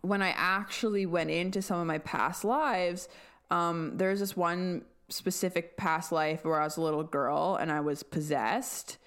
[0.03, 3.09] when I actually went into some of my past lives,
[3.51, 7.81] um, there's this one specific past life where I was a little girl and I
[7.81, 8.99] was possessed.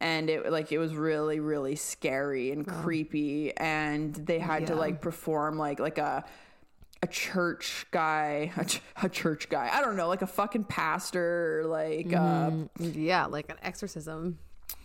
[0.00, 5.00] And it like it was really really scary and creepy, and they had to like
[5.00, 6.24] perform like like a
[7.04, 9.70] a church guy, a, ch- a church guy.
[9.72, 12.50] I don't know, like a fucking pastor, or like uh,
[12.80, 14.38] yeah, like an exorcism.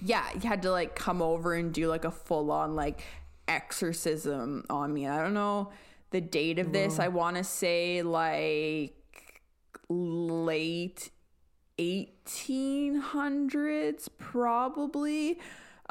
[0.03, 3.01] yeah, you had to like come over and do like a full on like
[3.47, 5.07] exorcism on me.
[5.07, 5.71] I don't know
[6.11, 6.99] the date of this.
[6.99, 8.93] I want to say like
[9.89, 11.09] late
[11.79, 15.39] 1800s probably.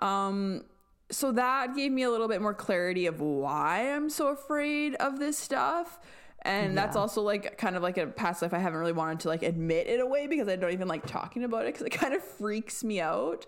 [0.01, 0.65] Um
[1.11, 5.21] so that gave me a little bit more clarity of why I'm so afraid of
[5.21, 6.01] this stuff.
[6.43, 9.29] And that's also like kind of like a past life I haven't really wanted to
[9.29, 11.91] like admit in a way because I don't even like talking about it because it
[11.91, 13.47] kind of freaks me out.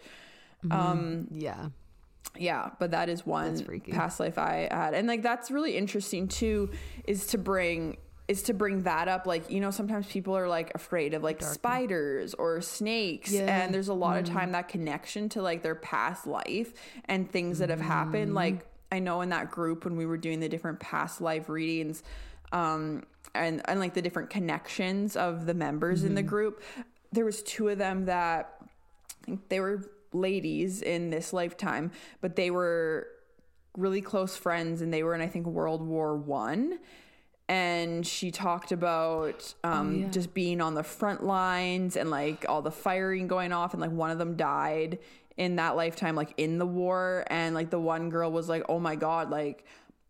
[0.70, 1.68] Um, Yeah.
[2.38, 3.92] Yeah, but that is one freaky.
[3.92, 6.70] past life I had, and like that's really interesting too.
[7.07, 7.98] Is to bring
[8.29, 9.27] is to bring that up.
[9.27, 13.62] Like you know, sometimes people are like afraid of like spiders or snakes, Yeah.
[13.62, 14.35] and there's a lot of mm-hmm.
[14.37, 16.72] time that connection to like their past life
[17.07, 18.29] and things that have happened.
[18.29, 18.37] Mm-hmm.
[18.37, 22.03] Like I know in that group when we were doing the different past life readings.
[22.53, 23.03] um,
[23.35, 26.29] and and like the different connections of the members in the mm-hmm.
[26.29, 26.62] group.
[27.12, 28.55] There was two of them that
[29.22, 31.90] I think they were ladies in this lifetime,
[32.20, 33.08] but they were
[33.76, 36.78] really close friends, and they were in I think World War One.
[37.50, 40.08] And she talked about um, yeah.
[40.08, 43.90] just being on the front lines and like all the firing going off, and like
[43.90, 44.98] one of them died
[45.38, 47.24] in that lifetime, like in the war.
[47.28, 49.64] And like the one girl was like, "Oh my god, like."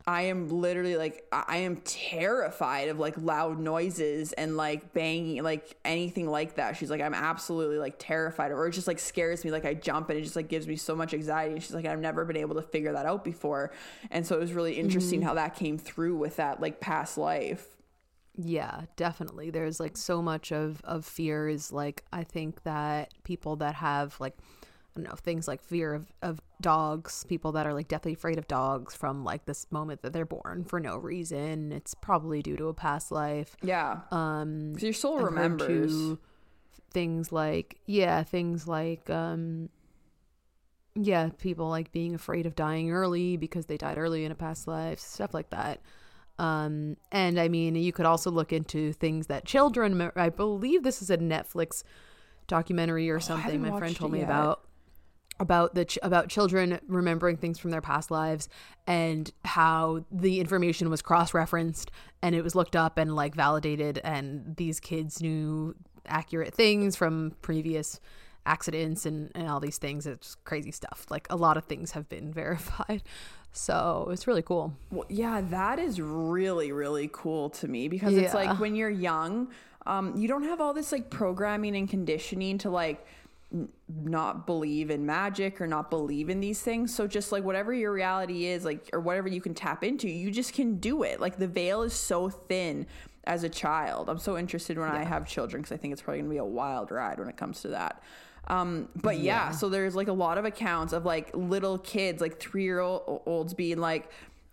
[0.08, 5.76] I am literally like I am terrified of like loud noises and like banging like
[5.84, 6.78] anything like that.
[6.78, 9.74] She's like I'm absolutely like terrified of, or it just like scares me like I
[9.74, 11.52] jump and it just like gives me so much anxiety.
[11.52, 13.70] And she's like I've never been able to figure that out before.
[14.10, 15.28] And so it was really interesting mm-hmm.
[15.28, 17.76] how that came through with that like past life.
[18.34, 19.50] Yeah, definitely.
[19.50, 24.18] There's like so much of of fear is like I think that people that have
[24.20, 24.38] like
[24.98, 28.94] Know things like fear of of dogs, people that are like deathly afraid of dogs
[28.94, 31.72] from like this moment that they're born for no reason.
[31.72, 33.56] It's probably due to a past life.
[33.62, 34.00] Yeah.
[34.10, 36.18] Um, your soul I've remembers.
[36.90, 39.68] things like yeah, things like um,
[40.94, 44.66] yeah, people like being afraid of dying early because they died early in a past
[44.66, 45.80] life, stuff like that.
[46.38, 50.10] Um, and I mean, you could also look into things that children.
[50.16, 51.82] I believe this is a Netflix
[52.46, 53.60] documentary or something.
[53.62, 54.26] haven't My friend told me yet.
[54.26, 54.64] about
[55.40, 58.48] about the ch- about children remembering things from their past lives
[58.86, 61.90] and how the information was cross referenced
[62.22, 65.74] and it was looked up and like validated and these kids knew
[66.06, 68.00] accurate things from previous
[68.46, 70.06] accidents and, and all these things.
[70.06, 71.06] It's crazy stuff.
[71.10, 73.02] Like a lot of things have been verified.
[73.52, 74.74] So it's really cool.
[74.90, 79.48] Well, yeah, that is really, really cool to me because it's like when you're young,
[79.86, 83.04] um, you don't have all this like programming and conditioning to like
[83.88, 86.94] not believe in magic or not believe in these things.
[86.94, 90.30] So just like whatever your reality is, like, or whatever you can tap into, you
[90.30, 91.18] just can do it.
[91.20, 92.86] Like the veil is so thin
[93.24, 94.08] as a child.
[94.08, 96.44] I'm so interested when I have children because I think it's probably gonna be a
[96.44, 98.02] wild ride when it comes to that.
[98.48, 99.50] Um, but yeah.
[99.50, 103.54] so there's like a lot of accounts of like little kids, like three year olds
[103.54, 104.10] being like,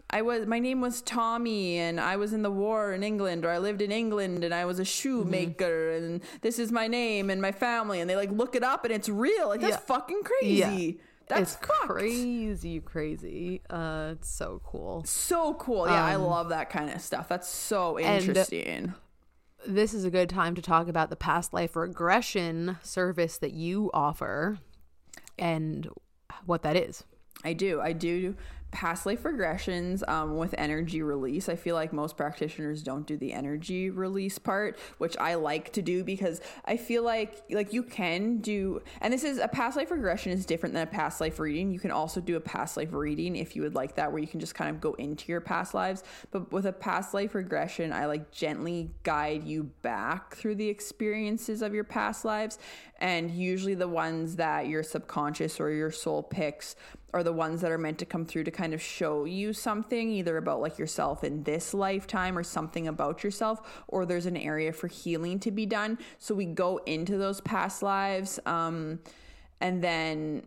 [0.10, 3.50] I was my name was Tommy and I was in the war in England or
[3.50, 6.06] I lived in England and I was a shoemaker mm-hmm.
[6.06, 8.94] and this is my name and my family and they like look it up and
[8.94, 9.50] it's real.
[9.50, 9.80] Like that's Yeah.
[9.80, 11.00] fucking crazy.
[11.28, 11.90] That's it's fucked.
[11.90, 15.88] crazy crazy uh it's so cool So cool.
[15.88, 17.28] Yeah, I um, love that kind of stuff.
[17.28, 18.94] That's so uh, interesting.
[19.66, 23.90] this is a good time to talk about the past life regression service that you
[23.92, 24.60] offer
[25.40, 25.90] and
[26.46, 27.04] what that is.
[27.44, 27.82] I do.
[27.82, 28.36] I do
[28.76, 31.48] past life regressions um, with energy release.
[31.48, 35.82] I feel like most practitioners don't do the energy release part, which I like to
[35.82, 38.82] do because I feel like like you can do.
[39.00, 41.72] And this is a past life regression is different than a past life reading.
[41.72, 44.28] You can also do a past life reading if you would like that, where you
[44.28, 46.04] can just kind of go into your past lives.
[46.32, 51.62] But with a past life regression, I like gently guide you back through the experiences
[51.62, 52.60] of your past lives,
[53.00, 56.76] and usually the ones that your subconscious or your soul picks
[57.16, 60.12] are the ones that are meant to come through to kind of show you something
[60.12, 64.74] either about like yourself in this lifetime or something about yourself or there's an area
[64.74, 65.98] for healing to be done.
[66.20, 69.00] So we go into those past lives um
[69.62, 70.44] and then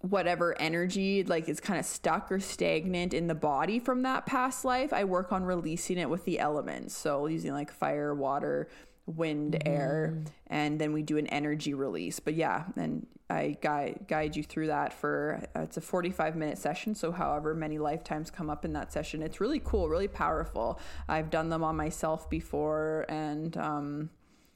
[0.00, 4.64] whatever energy like is kind of stuck or stagnant in the body from that past
[4.64, 6.96] life i work on releasing it with the elements.
[6.96, 8.68] So using like fire water
[9.16, 12.20] wind air and then we do an energy release.
[12.20, 16.58] But yeah and i guide guide you through that for uh, it's a 45 minute
[16.58, 16.94] session.
[16.94, 20.78] So however many lifetimes come up in that session it's really cool really powerful.
[21.08, 24.10] I've done them on myself before and um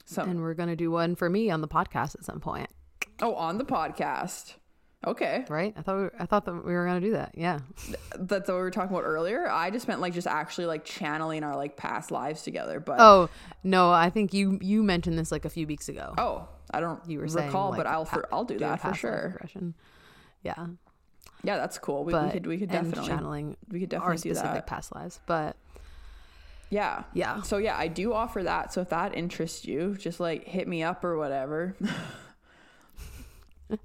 [0.05, 2.69] so And we're going to do one for me on the podcast at some point,
[3.21, 4.53] oh on the podcast
[5.05, 5.73] okay right?
[5.77, 7.33] I thought we, I thought that we were going to do that.
[7.35, 7.59] Yeah.
[8.17, 9.49] that's what we were talking about earlier.
[9.49, 12.79] I just meant like just actually like channeling our like past lives together.
[12.79, 13.29] But Oh,
[13.63, 16.13] no, I think you you mentioned this like a few weeks ago.
[16.17, 18.81] oh, I don't you were saying recall, like, but I'll for, I'll do a that
[18.81, 19.31] for sure.
[19.33, 19.75] regression.
[20.43, 20.67] Yeah.
[21.43, 22.03] Yeah, that's cool.
[22.03, 24.67] We, we could we could definitely channeling we could our definitely do specific that.
[24.67, 25.55] past lives, but
[26.71, 27.03] Yeah.
[27.13, 27.43] yeah.
[27.43, 28.73] So yeah, I do offer that.
[28.73, 31.75] So if that interests you, just like hit me up or whatever.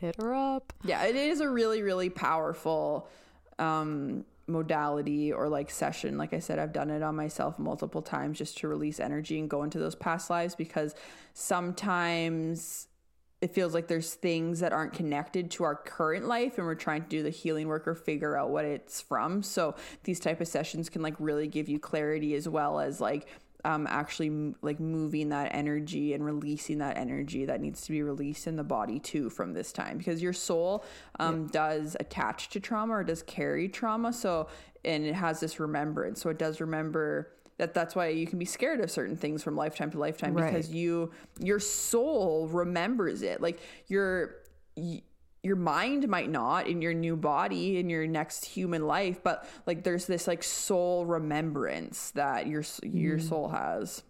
[0.00, 0.72] Hit her up.
[0.84, 3.08] yeah, it is a really really powerful
[3.58, 6.18] um modality or like session.
[6.18, 9.50] Like I said, I've done it on myself multiple times just to release energy and
[9.50, 10.94] go into those past lives because
[11.34, 12.88] sometimes
[13.40, 17.02] it feels like there's things that aren't connected to our current life and we're trying
[17.02, 19.42] to do the healing work or figure out what it's from.
[19.42, 19.74] So
[20.04, 23.26] these type of sessions can like really give you clarity as well as like
[23.66, 28.00] um, actually m- like moving that energy and releasing that energy that needs to be
[28.02, 30.84] released in the body too from this time because your soul
[31.18, 34.12] um, does attach to trauma or does carry trauma.
[34.12, 34.48] So,
[34.84, 36.22] and it has this remembrance.
[36.22, 39.56] So it does remember that that's why you can be scared of certain things from
[39.56, 40.52] lifetime to lifetime Right.
[40.52, 41.10] because you
[41.40, 43.58] your soul remembers it like
[43.88, 44.36] your
[45.46, 49.84] your mind might not in your new body in your next human life but like
[49.84, 53.28] there's this like soul remembrance that your your mm-hmm.
[53.28, 54.02] soul has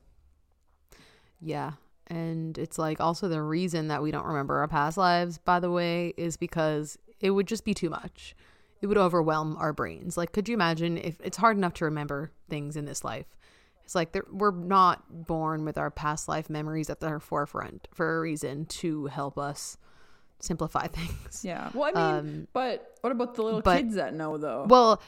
[1.41, 1.72] Yeah.
[2.09, 5.70] And it's like also the reason that we don't remember our past lives, by the
[5.70, 8.37] way, is because it would just be too much.
[8.80, 10.16] It would overwhelm our brains.
[10.16, 13.26] Like, could you imagine if it's hard enough to remember things in this life?
[13.82, 18.20] It's like we're not born with our past life memories at the forefront for a
[18.20, 19.76] reason to help us
[20.41, 21.43] simplify things.
[21.45, 25.01] yeah well i mean but what about the little but- kids that know though Well,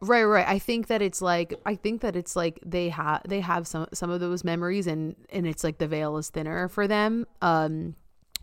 [0.00, 0.46] right, right.
[0.46, 3.86] I think that it's like I think that it's like they have they have some
[3.94, 7.26] some of those memories and and it's like the veil is thinner for them.
[7.40, 7.94] Um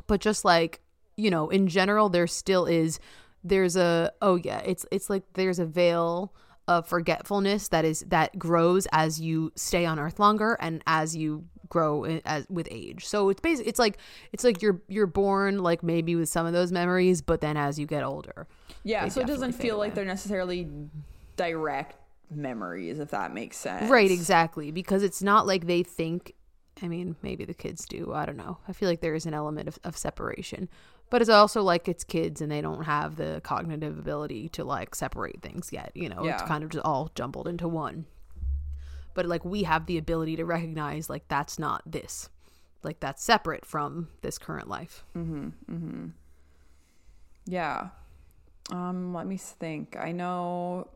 [0.07, 0.81] but just like,
[1.17, 2.99] you know, in general there still is
[3.43, 6.33] there's a oh yeah, it's it's like there's a veil
[6.67, 11.43] of forgetfulness that is that grows as you stay on earth longer and as you
[11.71, 13.07] grow in, as with age.
[13.07, 13.97] So it's basically it's like
[14.31, 17.79] it's like you're you're born like maybe with some of those memories, but then as
[17.79, 18.45] you get older.
[18.83, 20.67] yeah so it doesn't feel like they're necessarily
[21.35, 21.95] direct
[22.29, 24.71] memories if that makes sense Right, exactly.
[24.71, 26.33] Because it's not like they think,
[26.81, 28.13] I mean, maybe the kids do.
[28.13, 28.57] I don't know.
[28.67, 30.69] I feel like there is an element of, of separation.
[31.09, 34.95] But it's also like it's kids and they don't have the cognitive ability to like
[34.95, 35.91] separate things yet.
[35.93, 38.05] You know, it's kind of just all jumbled into one.
[39.13, 42.29] But like we have the ability to recognize like that's not this.
[42.83, 45.03] Like that's separate from this current life.
[45.15, 46.07] mm-hmm
[47.45, 47.89] Yeah.
[48.71, 49.97] Um, let me think.
[49.99, 50.87] I know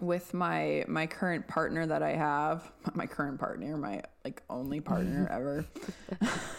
[0.00, 5.28] with my my current partner that I have, my current partner, my like only partner
[5.30, 5.66] ever.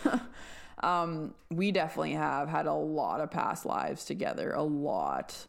[0.84, 5.48] um, we definitely have had a lot of past lives together, a lot.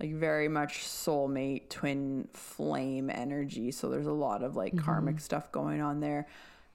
[0.00, 3.72] Like very much soulmate, twin flame energy.
[3.72, 4.84] So there's a lot of like mm-hmm.
[4.84, 6.26] karmic stuff going on there.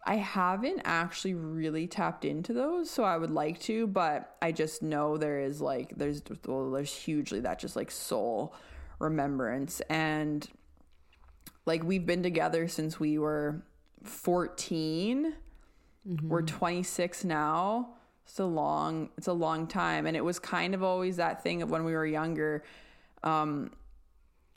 [0.05, 4.83] I haven't actually really tapped into those, so I would like to, but I just
[4.83, 8.53] know there is like there's well, there's hugely that just like soul
[8.99, 10.47] remembrance and
[11.65, 13.63] like we've been together since we were
[14.03, 15.33] 14.
[16.07, 16.29] Mm-hmm.
[16.29, 17.95] We're 26 now.
[18.25, 21.61] It's a long it's a long time and it was kind of always that thing
[21.61, 22.63] of when we were younger
[23.23, 23.71] um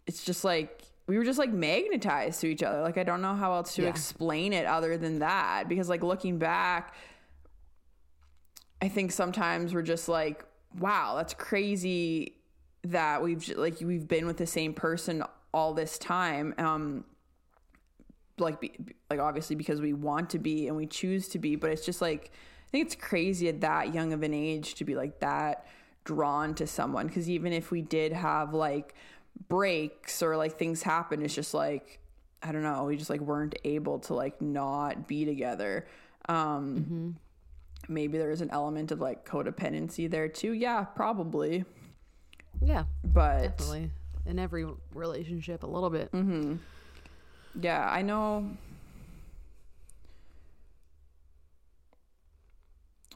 [0.06, 2.80] it's just like we were just like magnetized to each other.
[2.82, 3.88] Like I don't know how else to Yeah.
[3.88, 6.94] explain it other than that because like looking back
[8.82, 10.44] I think sometimes we're just like
[10.78, 12.36] wow, that's crazy
[12.84, 15.22] that we've like we've been with the same person
[15.54, 16.54] all this time.
[16.58, 17.04] Um
[18.38, 18.72] like be,
[19.08, 22.02] like obviously because we want to be and we choose to be, but it's just
[22.02, 22.30] like
[22.66, 25.66] I think it's crazy at that young of an age to be like that
[26.06, 28.94] drawn to someone because even if we did have like
[29.48, 31.98] breaks or like things happen it's just like
[32.42, 35.86] I don't know, we just like weren't able to like not be together.
[36.28, 37.16] Um
[37.88, 40.52] maybe there is an element of like codependency there too.
[40.52, 41.64] Yeah, probably.
[42.62, 43.90] Yeah, But definitely.
[44.24, 46.10] In every relationship, a little bit.
[46.12, 46.56] Mm-hmm.
[47.60, 48.50] Yeah, I know.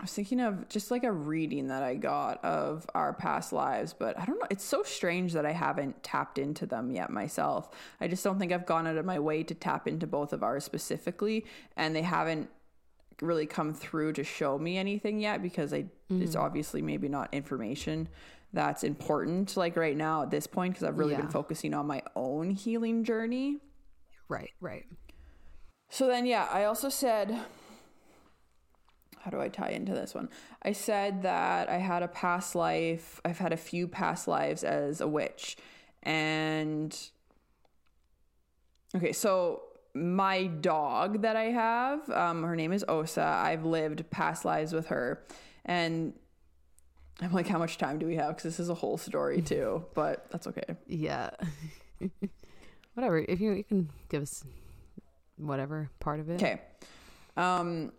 [0.01, 3.93] I was thinking of just like a reading that I got of our past lives,
[3.93, 4.47] but I don't know.
[4.49, 7.69] It's so strange that I haven't tapped into them yet myself.
[8.01, 10.43] I just don't think I've gone out of my way to tap into both of
[10.43, 11.45] ours specifically,
[11.77, 12.49] and they haven't
[13.21, 16.41] really come through to show me anything yet because I it's mm.
[16.41, 18.09] obviously maybe not information
[18.55, 22.03] that's important like right now at this point because I've really been focusing on my
[22.17, 23.59] own healing journey.
[24.29, 24.87] Right, right.
[25.91, 27.37] So then, yeah, I also said,
[29.21, 30.29] how do I tie into this one?
[30.63, 35.01] I said that I had a past life, I've had a few past lives as
[35.01, 35.57] a witch.
[36.03, 36.97] And,
[38.95, 39.63] okay, so
[39.95, 43.23] my dog that I have, um, her name is Osa.
[43.25, 45.23] I've lived past lives with her.
[45.65, 46.15] And
[47.21, 48.29] I'm like, how much time do we have?
[48.37, 50.77] Because this is a whole story too, but that's okay.
[50.87, 51.31] Yeah.
[52.95, 53.19] whatever.
[53.19, 54.45] If you you can give us
[55.37, 56.43] whatever part of it.
[56.43, 56.61] Okay.
[57.37, 57.93] Um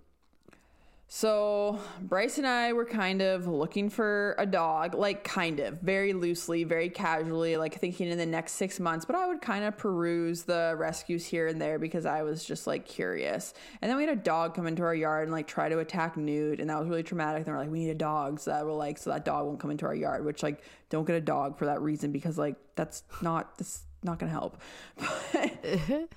[1.14, 6.14] so Bryce and I were kind of looking for a dog, like kind of, very
[6.14, 9.78] loosely, very casually, like thinking in the next six months, but I would kind of
[9.78, 13.54] peruse the rescues here and there because I was just like curious.
[13.82, 16.16] And then we had a dog come into our yard and like try to attack
[16.16, 17.46] Newt, and that was really traumatic.
[17.46, 19.60] And we're like, we need a dog so that will like so that dog won't
[19.60, 22.56] come into our yard, which like don't get a dog for that reason because like
[22.76, 24.62] that's not that's not gonna help.
[25.34, 26.10] but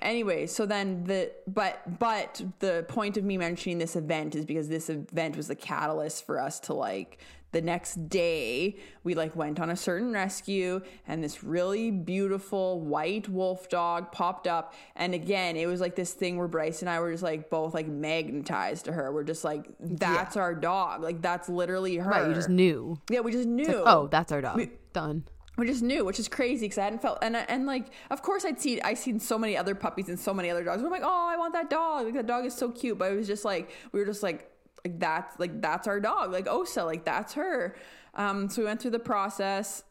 [0.00, 4.68] anyway, so then the but but the point of me mentioning this event is because
[4.68, 7.18] this event was the catalyst for us to like
[7.50, 13.26] the next day we like went on a certain rescue and this really beautiful white
[13.26, 17.00] wolf dog popped up and again it was like this thing where bryce and i
[17.00, 21.22] were just like both like magnetized to her we're just like that's our dog like
[21.22, 23.00] that's literally her Right, you just knew.
[23.10, 24.68] yeah we just knew Oh, that's our dog.
[24.92, 25.24] Done.
[25.58, 28.44] We just knew, which is crazy because I hadn't felt and and like of course
[28.44, 30.82] I'd seen I seen so many other puppies and so many other dogs.
[30.82, 32.06] I'm like, oh, I want that dog.
[32.06, 32.96] Like that dog is so cute.
[32.96, 34.50] But it was just like we were just like
[34.84, 36.32] like that's like that's our dog.
[36.32, 37.76] Like Osa, like that's her.
[38.14, 39.82] Um, so we went through the process.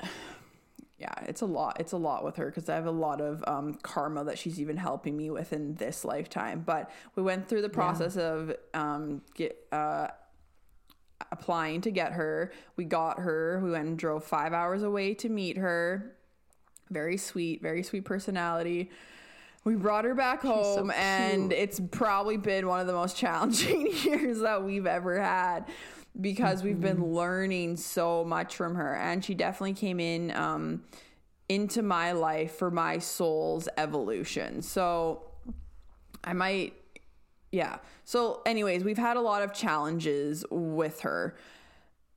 [0.98, 1.78] Yeah, it's a lot.
[1.80, 4.60] It's a lot with her because I have a lot of um, karma that she's
[4.60, 6.60] even helping me with in this lifetime.
[6.60, 10.08] But we went through the process of um, get uh,
[11.32, 12.52] applying to get her.
[12.76, 13.60] We got her.
[13.62, 16.16] We went and drove five hours away to meet her.
[16.90, 18.90] Very sweet, very sweet personality.
[19.64, 23.88] We brought her back so home, and it's probably been one of the most challenging
[24.04, 25.66] years that we've ever had
[26.20, 27.14] because we've been Mm-hmm.
[27.14, 28.96] learning so much from her.
[28.96, 30.82] And she definitely came in um,
[31.48, 34.62] into my life for my soul's evolution.
[34.62, 35.22] So
[36.24, 36.72] I might
[37.52, 37.78] yeah.
[38.04, 41.36] So, anyways, we've had a lot of challenges with her,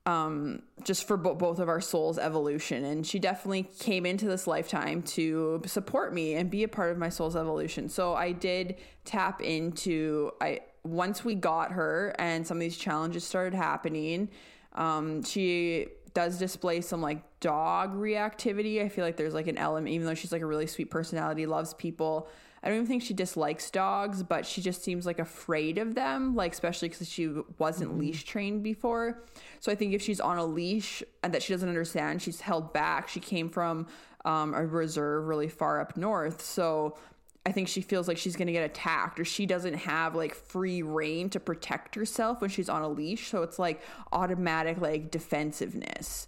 [0.06, 4.46] um, just for bo- both of our souls' evolution, and she definitely came into this
[4.46, 7.88] lifetime to support me and be a part of my soul's evolution.
[7.88, 13.24] So, I did tap into I once we got her, and some of these challenges
[13.24, 14.28] started happening.
[14.74, 18.82] Um, she does display some like dog reactivity.
[18.82, 21.44] I feel like there's like an element, even though she's like a really sweet personality,
[21.44, 22.28] loves people.
[22.64, 26.34] I don't even think she dislikes dogs, but she just seems like afraid of them,
[26.34, 29.22] like especially because she wasn't leash trained before.
[29.60, 32.72] So I think if she's on a leash and that she doesn't understand, she's held
[32.72, 33.08] back.
[33.08, 33.86] She came from
[34.24, 36.96] um, a reserve really far up north, so
[37.44, 40.34] I think she feels like she's going to get attacked or she doesn't have like
[40.34, 43.28] free reign to protect herself when she's on a leash.
[43.28, 46.26] So it's like automatic like defensiveness.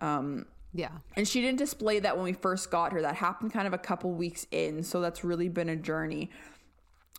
[0.00, 0.90] Um, Yeah.
[1.16, 3.02] and she didn't display that when we first got her.
[3.02, 4.82] That happened kind of a couple weeks in.
[4.82, 6.30] So that's really been a journey.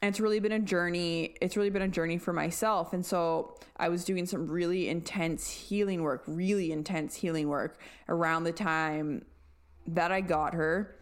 [0.02, 1.36] And it's really been a journey.
[1.42, 2.94] It's really been a journey for myself.
[2.94, 8.44] And so I was doing some really intense healing work, really intense healing work around
[8.46, 9.26] the time
[9.88, 10.96] that I got her.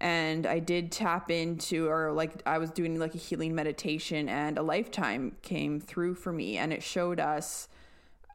[0.00, 4.56] And I did tap into, or like I was doing like a healing meditation, and
[4.56, 6.56] a lifetime came through for me.
[6.56, 7.68] And it showed us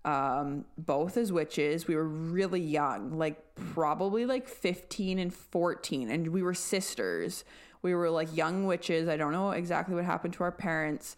[0.06, 1.88] um, both as witches.
[1.88, 7.44] We were really young, like probably like 15 and 14, and we were sisters.
[7.82, 9.08] We were like young witches.
[9.08, 11.16] I don't know exactly what happened to our parents.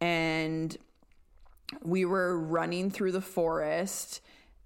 [0.00, 0.76] And
[1.82, 4.20] we were running through the forest,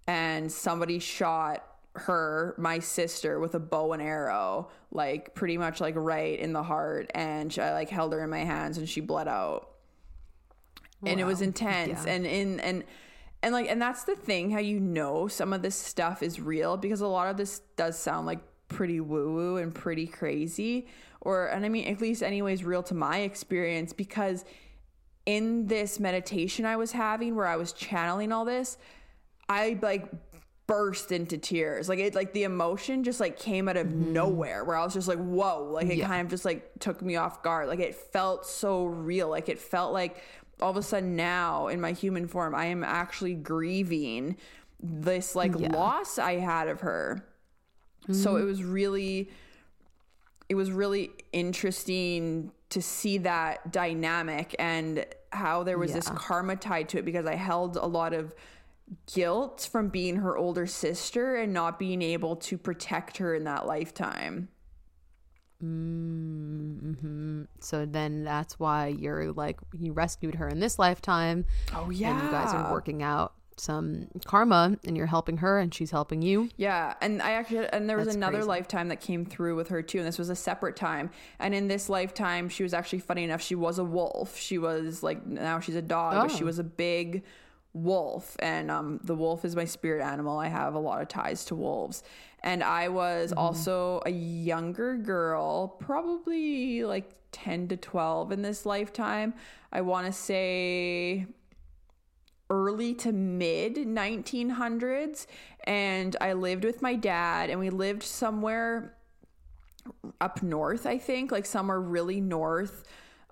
[0.06, 1.64] and somebody shot
[1.96, 6.62] her, my sister, with a bow and arrow, like pretty much like right in the
[6.62, 7.10] heart.
[7.14, 9.70] And I like held her in my hands, and she bled out
[11.06, 12.12] and it was intense Yeah.
[12.12, 12.84] and in and
[13.44, 16.78] and like and that's the thing how you know some of this stuff is real
[16.78, 20.86] because a lot of this does sound like pretty woo woo and pretty crazy
[21.20, 24.46] or and I mean at least anyways real to my experience because
[25.26, 28.78] in this meditation I was having where I was channeling all this
[29.46, 30.10] I like
[30.66, 31.90] burst into tears.
[31.90, 34.14] Like it like the emotion just like came out of mm-hmm.
[34.14, 36.06] nowhere where I was just like whoa like it Yeah.
[36.06, 37.68] kind of just like took me off guard.
[37.68, 39.28] Like it felt so real.
[39.28, 40.22] Like it felt like
[40.60, 44.36] all of a sudden now in my human form I am actually grieving
[44.80, 45.76] this like Yeah.
[45.76, 47.24] loss I had of her
[48.10, 48.42] so mm-hmm.
[48.42, 49.30] it was really
[50.48, 56.88] it was really interesting to see that dynamic and how there was this karma tied
[56.90, 58.34] to it because I held a lot of
[59.12, 63.66] guilt from being her older sister and not being able to protect her in that
[63.66, 64.48] lifetime.
[67.60, 71.44] So then that's why you're like you rescued her in this lifetime.
[71.74, 75.72] Oh yeah, And you guys are working out some karma and you're helping her and
[75.72, 76.48] she's helping you.
[76.56, 78.48] Yeah, and I actually and there was That's another crazy.
[78.48, 81.10] lifetime that came through with her too, and this was a separate time.
[81.38, 83.40] And in this lifetime, she was actually funny enough.
[83.40, 84.36] She was a wolf.
[84.38, 86.46] She was like now she's a dog, but she Oh.
[86.46, 87.22] was a big
[87.72, 88.36] wolf.
[88.40, 90.38] And um, the wolf is my spirit animal.
[90.38, 92.02] I have a lot of ties to wolves.
[92.44, 93.38] And I was Mm-hmm.
[93.38, 99.34] also a younger girl, probably like ten to twelve in this lifetime.
[99.72, 101.26] I want to say
[102.50, 105.26] early to mid 1900s
[105.64, 108.94] and I lived with my dad and we lived somewhere
[110.20, 112.84] up north I think like somewhere really north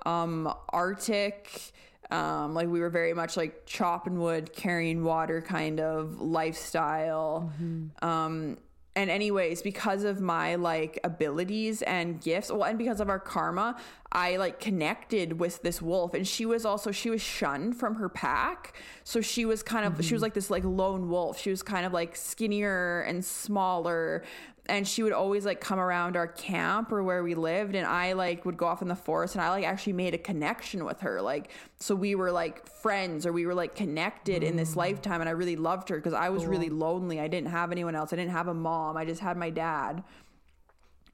[0.06, 1.72] um arctic
[2.10, 7.52] um like we were very much like chopping wood carrying water kind of lifestyle
[8.00, 8.56] um
[8.94, 13.76] and anyways because of my like abilities and gifts well and because of our karma
[14.12, 16.14] i like connected with this wolf.
[16.14, 18.74] And she was also she was shunned from her pack.
[19.04, 20.24] So she was kind of she was mm-hmm.
[20.24, 21.40] like this like lone wolf.
[21.40, 24.22] She was kind of like skinnier and smaller
[24.66, 28.12] and she would always like come around our camp or where we lived and i
[28.12, 31.00] like would go off in the forest and i like actually made a connection with
[31.00, 34.76] her like so we were like friends or we were like connected in this mm.
[34.76, 37.20] lifetime and i really loved her because i was really lonely.
[37.20, 38.12] I didn't have anyone else.
[38.12, 38.96] I didn't have a mom.
[38.96, 40.02] I just had my dad.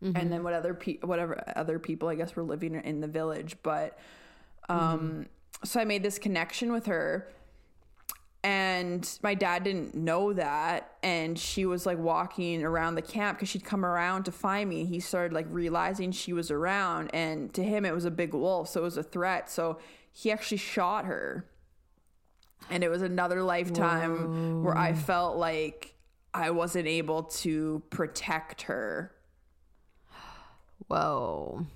[0.01, 0.45] And then mm-hmm.
[0.45, 3.99] what other pe- whatever other people i guess were living in the village but
[4.69, 5.23] um mm-hmm.
[5.65, 7.29] so i made this connection with her
[8.45, 10.93] and my dad didn't know that.
[11.03, 14.85] And she was like walking around the camp because she'd come around to find me.
[14.85, 17.11] He started like realizing she was around.
[17.13, 19.51] And to him it was a big wolf so it was a threat.
[19.51, 19.79] So
[20.13, 21.47] he actually shot her.
[22.71, 25.95] And it was another lifetime where i felt like
[26.35, 29.13] i wasn't able to protect her.
[30.87, 31.67] Whoa.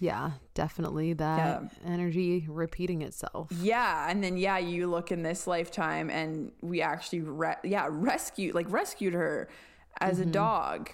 [0.00, 3.48] Yeah, definitely that energy repeating itself.
[3.60, 8.54] Yeah, and then yeah, you look in this lifetime, and we actually re- yeah rescued
[8.54, 9.50] like rescued her
[10.00, 10.32] as a mm-hmm.
[10.32, 10.90] dog,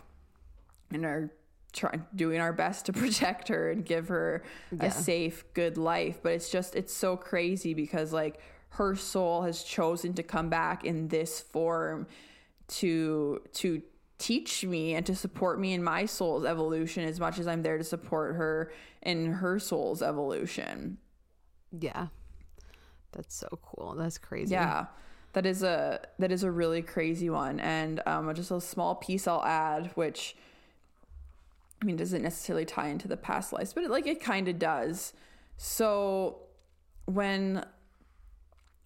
[0.91, 1.33] and are
[1.73, 4.43] trying doing our best to protect her and give her
[4.73, 4.87] Yeah.
[4.87, 6.19] a safe, good life.
[6.21, 8.41] But it's just it's so crazy because like
[8.71, 12.09] her soul has chosen to come back in this form
[12.69, 13.83] to to
[14.19, 17.79] teach me and to support me in my soul's evolution as much as I'm there
[17.79, 20.99] to support her in her soul's evolution.
[21.79, 22.09] Yeah.
[23.13, 23.95] That's so cool.
[23.97, 24.53] That's crazy.
[24.53, 24.87] Yeah.
[25.35, 27.61] That is a that is a really crazy one.
[27.61, 30.37] And um just a small piece I'll add, which
[31.83, 34.59] I mean doesn't necessarily tie into the past lives, but it, like it kind of
[34.59, 35.13] does.
[35.59, 36.39] So
[37.05, 37.65] when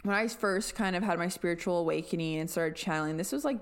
[0.02, 3.60] when I first kind of had my spiritual awakening and started channeling, this was like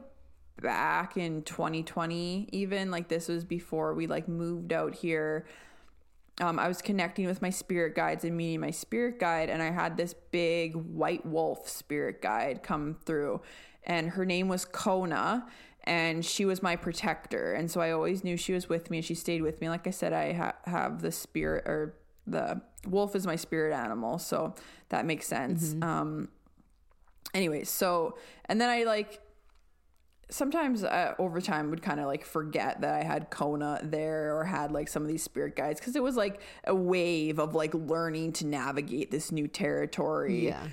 [0.60, 5.46] back in 2020 even like this was before we like moved out here
[6.40, 9.70] um, I was connecting with my spirit guides and meeting my spirit guide, and I
[9.70, 13.40] had this big white wolf spirit guide come through,
[13.84, 15.46] and her name was Kona,
[15.84, 19.04] and she was my protector, and so I always knew she was with me, and
[19.04, 19.68] she stayed with me.
[19.68, 21.94] Like I said, I ha- have the spirit or
[22.26, 24.54] the wolf is my spirit animal, so
[24.90, 25.74] that makes sense.
[25.82, 26.28] Um,
[27.34, 29.20] anyways, so and then I like
[30.30, 34.44] sometimes uh, over time would kind of like forget that I had Kona there or
[34.44, 37.72] had like some of these spirit guides because it was like a wave of like
[37.74, 40.66] learning to navigate this new territory Yeah.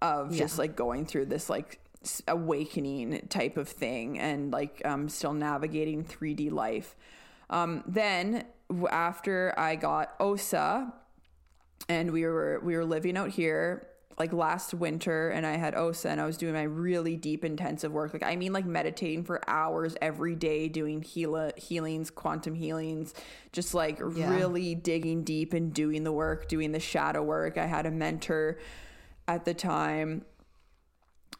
[0.00, 1.80] of just like going through this like
[2.28, 6.96] awakening type of thing and like um still navigating 3D life.
[7.50, 8.44] Um, then
[8.90, 10.92] after I got Osa
[11.88, 13.86] and we were we were living out here
[14.18, 17.90] like last winter and I had Osa and I was doing my really deep intensive
[17.92, 18.12] work.
[18.12, 23.12] Like I mean like meditating for hours every day, doing heal- healings, quantum healings,
[23.52, 24.34] just like Yeah.
[24.36, 27.58] really digging deep and doing the work, doing the shadow work.
[27.58, 28.58] I had a mentor
[29.26, 30.24] at the time.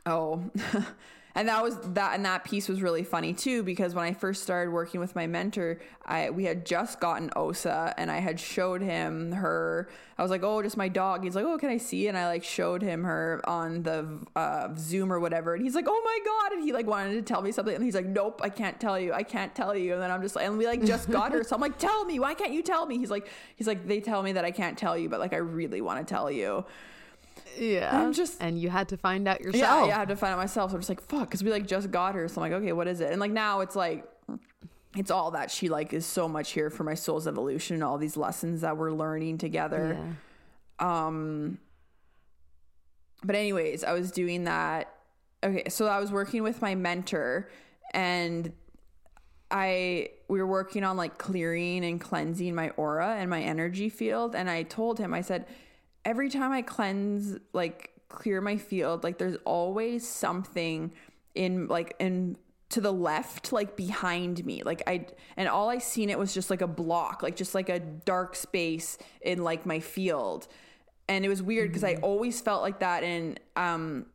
[0.07, 0.51] Oh,
[1.37, 4.45] and that was that, and that piece was really funny too because when I first
[4.45, 8.81] started working with my mentor, I we had just gotten Osa, and I had showed
[8.81, 9.89] him her.
[10.17, 12.29] I was like, "Oh, just my dog." He's like, "Oh, can I see?" And I
[12.29, 16.19] like showed him her on the uh, Zoom or whatever, and he's like, "Oh my
[16.25, 18.79] god!" And he like wanted to tell me something, and he's like, "Nope, I can't
[18.79, 19.13] tell you.
[19.13, 21.43] I can't tell you." And then I'm just like, and we like just got her,
[21.43, 23.27] so I'm like, "Tell me, why can't you tell me?" He's like,
[23.57, 26.07] he's like, "They tell me that I can't tell you, but like I really want
[26.07, 26.65] to tell you."
[27.59, 27.91] Yeah.
[27.99, 29.89] I'm just- and you had to find out Yeah, yourself.
[29.89, 30.71] yeah, I had to find out myself.
[30.71, 32.29] So I'm just like, fuck, because we like just got her.
[32.29, 33.11] So I'm like, okay, what is it?
[33.11, 34.05] And like now it's like,
[34.97, 37.99] it's all that she like is so much here for my soul's evolution, and all
[37.99, 39.99] these lessons that we're learning together.
[40.81, 41.07] Yeah.
[41.07, 41.59] Um,
[43.25, 44.93] but anyways, I was doing that.
[45.43, 47.51] Okay, so I was working with my mentor,
[47.93, 48.53] and
[49.51, 54.35] I we were working on like clearing and cleansing my aura and my energy field.
[54.35, 55.47] And I told him, I said,
[56.05, 60.93] every time I cleanse, like clear my field, like there's always something
[61.35, 62.37] in like in
[62.71, 64.63] to the left, like behind me.
[64.65, 67.69] Like I and all I seen it was just like a block, like just like
[67.69, 70.49] a dark space in like my field.
[71.09, 74.07] And it was weird because I always felt like that and um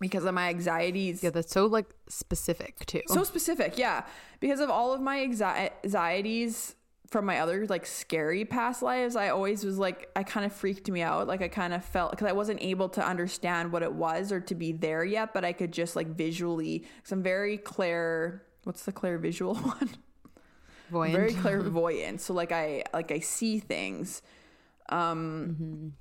[0.00, 3.02] because of my anxieties Yeah, that's so like specific too.
[3.08, 4.04] so specific, yeah.
[4.38, 6.76] Because of all of my anxi- anxieties
[7.10, 10.90] from my other like scary past lives, I always was like, I kind of freaked
[10.90, 11.26] me out.
[11.26, 14.40] Like I kind of felt because I wasn't able to understand what it was or
[14.40, 16.84] to be there yet, but I could just like visually.
[16.96, 18.42] Because I'm very clear.
[18.64, 19.90] What's the clear visual one?
[20.90, 21.16] Voyant.
[21.16, 22.20] very clairvoyant.
[22.20, 24.20] So like I like I see things,
[24.90, 25.94] um,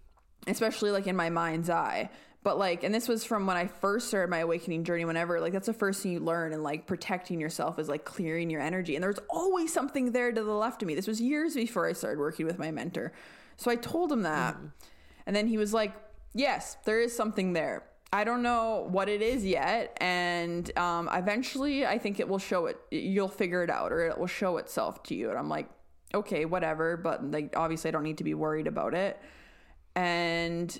[0.45, 2.09] especially like in my mind's eye.
[2.47, 5.51] But like and this was from when i first started my awakening journey whenever like
[5.51, 8.95] that's the first thing you learn and like protecting yourself is like clearing your energy.
[8.95, 10.95] And there's always something there to the left of me.
[10.95, 13.11] This was years before i started working with my mentor.
[13.57, 14.55] So i told him that.
[15.25, 15.93] And then he was like
[16.33, 17.83] yes there is something there.
[18.13, 22.67] I don't know what it is yet and um, eventually i think it will show
[22.67, 25.31] it you'll figure it out or it will show itself to you.
[25.31, 25.67] And i'm like
[26.13, 29.19] okay whatever but like obviously i don't need to be worried about it.
[29.97, 30.79] And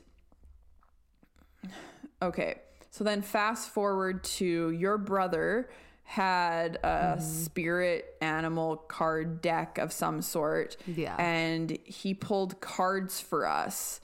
[2.22, 2.56] Okay.
[2.90, 5.70] So then fast forward to your brother
[6.04, 10.78] had a spirit animal card deck of some sort.
[10.88, 11.16] Yeah.
[11.20, 14.00] And he pulled cards for us.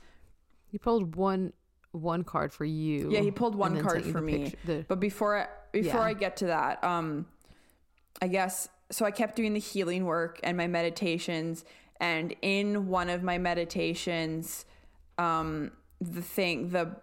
[0.67, 1.53] He pulled one
[1.91, 3.11] one card for you.
[3.11, 4.45] Yeah, he pulled one card for me.
[4.45, 6.07] picture- the- but before I before Yeah.
[6.07, 7.25] I get to that, um
[8.21, 11.63] I guess so I kept doing the healing work and my meditations
[11.99, 14.65] and in one of my meditations
[15.17, 16.95] um the thing the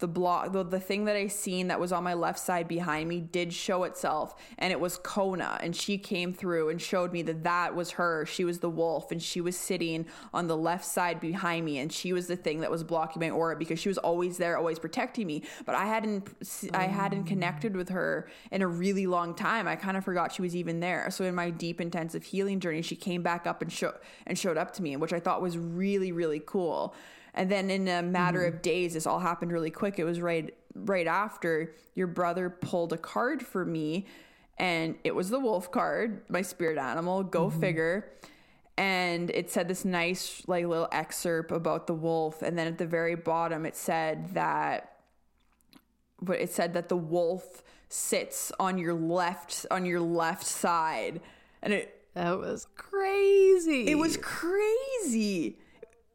[0.00, 3.08] the block the, the thing that I seen that was on my left side behind
[3.08, 7.22] me did show itself and it was Kona and she came through and showed me
[7.22, 8.26] that that was her.
[8.26, 11.92] She was the wolf and she was sitting on the left side behind me and
[11.92, 14.78] she was the thing that was blocking my aura because she was always there always
[14.78, 15.42] protecting me.
[15.64, 16.28] But I hadn't
[16.72, 17.28] I hadn't mm.
[17.28, 19.68] connected with her in a really long time.
[19.68, 21.10] I kind of forgot she was even there.
[21.10, 23.94] So in my deep intensive healing journey she came back up and showed
[24.26, 26.94] and showed up to me which I thought was really really cool
[27.34, 28.62] and then in a matter of mm-hmm.
[28.62, 29.98] days, this all happened really quick.
[29.98, 34.06] It was right right after your brother pulled a card for me,
[34.58, 37.22] and it was the wolf card, my spirit animal.
[37.22, 37.60] Go mm-hmm.
[37.60, 38.12] figure.
[38.76, 42.86] And it said this nice like little excerpt about the wolf, and then at the
[42.86, 44.90] very bottom it said that
[46.22, 51.20] but it said that the wolf sits on your left on your left side.
[51.62, 53.88] And it That was crazy.
[53.88, 55.58] it was crazy.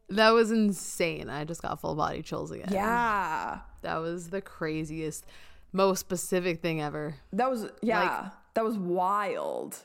[0.10, 1.30] That was insane.
[1.30, 2.70] I just got full body chills again.
[2.72, 3.60] Yeah.
[3.82, 5.26] That was the craziest,
[5.74, 7.16] most specific thing ever.
[7.34, 8.30] That was yeah.
[8.54, 9.78] that was wild.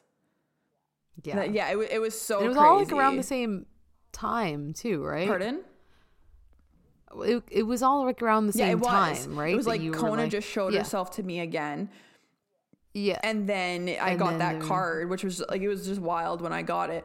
[1.23, 1.37] Yeah.
[1.37, 2.37] That- yeah, it, it was so.
[2.39, 2.69] And it was crazy.
[2.69, 3.67] all like around the same
[4.13, 5.29] time too, right?
[5.29, 5.61] Pardon?
[7.25, 8.89] It, it was all like around the same was.
[8.89, 9.53] time, right?
[9.53, 10.79] It was That like Kona like- just showed yeah.
[10.81, 11.91] herself to me again,
[12.95, 13.19] Yeah.
[13.25, 16.41] and then I And got then that card, which was like it was just wild
[16.41, 17.05] when I got it.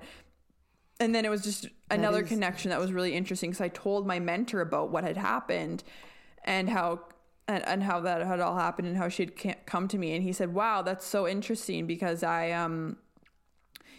[0.99, 4.07] And then it was just another is- connection that was really interesting because I told
[4.07, 5.83] my mentor about what had happened
[6.43, 7.01] and how
[7.47, 9.33] and, and how that had all happened and how she'd
[9.65, 12.97] come to me and he said, "Wow, that's so interesting because I um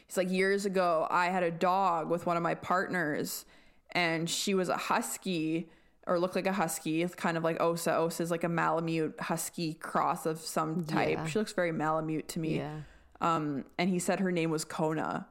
[0.07, 3.45] He's like years ago I had a dog with one of my partners
[3.93, 5.69] and she was a husky
[6.07, 7.03] or looked like a husky.
[7.03, 7.97] It's kind of like Osa.
[7.97, 11.19] Osa is like a Malamute husky cross of some type.
[11.19, 11.27] Yeah.
[11.27, 12.59] She looks very Malamute to me.
[12.59, 12.81] yeah.
[13.21, 15.27] Um and he said her name was Kona.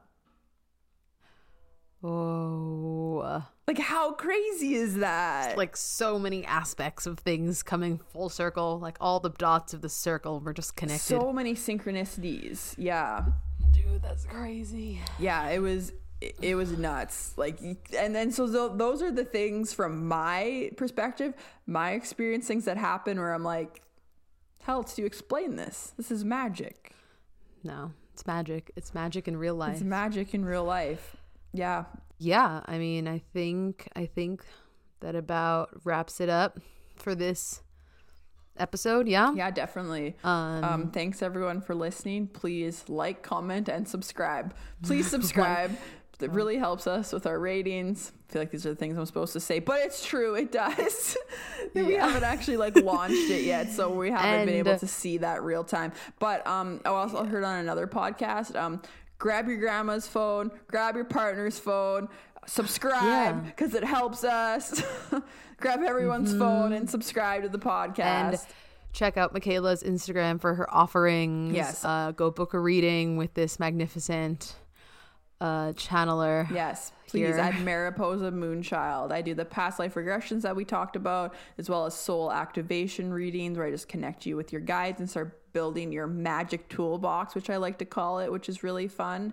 [2.06, 3.42] Oh.
[3.66, 5.56] Like how crazy is that?
[5.56, 8.78] Like so many aspects of things coming full circle.
[8.78, 11.02] Like all the dots of the circle were just connected.
[11.02, 12.74] so many synchronicities.
[12.78, 13.24] Yeah.
[13.72, 15.00] Dude, that's crazy.
[15.18, 17.58] yeah it was it, it was nuts like
[17.96, 21.34] and then so tho- those are the things from my perspective
[21.66, 23.82] my experience things that happen where i'm like
[24.62, 26.92] how else do you explain this this is magic
[27.62, 28.70] No, it's magic.
[28.76, 29.74] It's magic in real life.
[29.74, 31.15] it's magic in real life
[31.56, 31.84] yeah.
[32.18, 34.44] Yeah, I mean, I think I think
[35.00, 36.58] that about wraps it up
[36.96, 37.62] for this
[38.58, 39.08] episode.
[39.08, 39.32] Yeah.
[39.34, 40.16] yeah definitely.
[40.24, 42.28] Um, um thanks everyone for listening.
[42.28, 44.54] Please like comment and subscribe.
[44.82, 45.76] Please subscribe.
[46.18, 48.10] It really helps us with our ratings.
[48.30, 50.34] I feel like these are the things i'm supposed to say but it's true.
[50.34, 51.16] It does.
[51.74, 55.42] We haven't actually like launched it yet so we haven't been able to see that
[55.42, 55.92] real time.
[56.18, 58.80] But um i also heard on another podcast um
[59.18, 62.08] grab your grandma's phone grab your partner's phone
[62.46, 63.32] subscribe Yeah.
[63.32, 64.82] because it helps us
[65.58, 68.38] grab everyone's phone and subscribe to the podcast and
[68.92, 71.54] check out Mikayla's Instagram for her offerings.
[71.54, 71.84] Yes.
[71.84, 74.54] Uh, go book a reading with this magnificent
[75.40, 76.50] uh, channeler.
[76.50, 77.38] Yes, please here.
[77.38, 79.12] add Mariposa Moonchild.
[79.12, 83.12] I do the past life regressions that we talked about, as well as soul activation
[83.12, 87.34] readings, where I just connect you with your guides and start building your magic toolbox,
[87.34, 89.32] which I like to call it, which is really fun.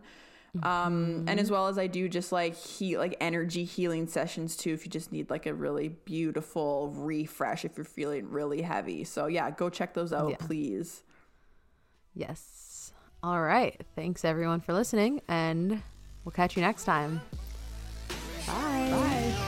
[0.61, 4.71] Um, and as well as I do just like heat, like energy healing sessions too,
[4.71, 9.03] if you just need like a really beautiful refresh, if you're feeling really heavy.
[9.03, 10.35] So yeah, go check those out, Yeah.
[10.39, 11.01] please.
[12.13, 12.93] Yes.
[13.23, 13.81] All right.
[13.95, 15.81] Thanks everyone for listening, and
[16.23, 17.21] we'll catch you next time.
[18.45, 18.89] Bye.
[18.91, 19.42] Bye.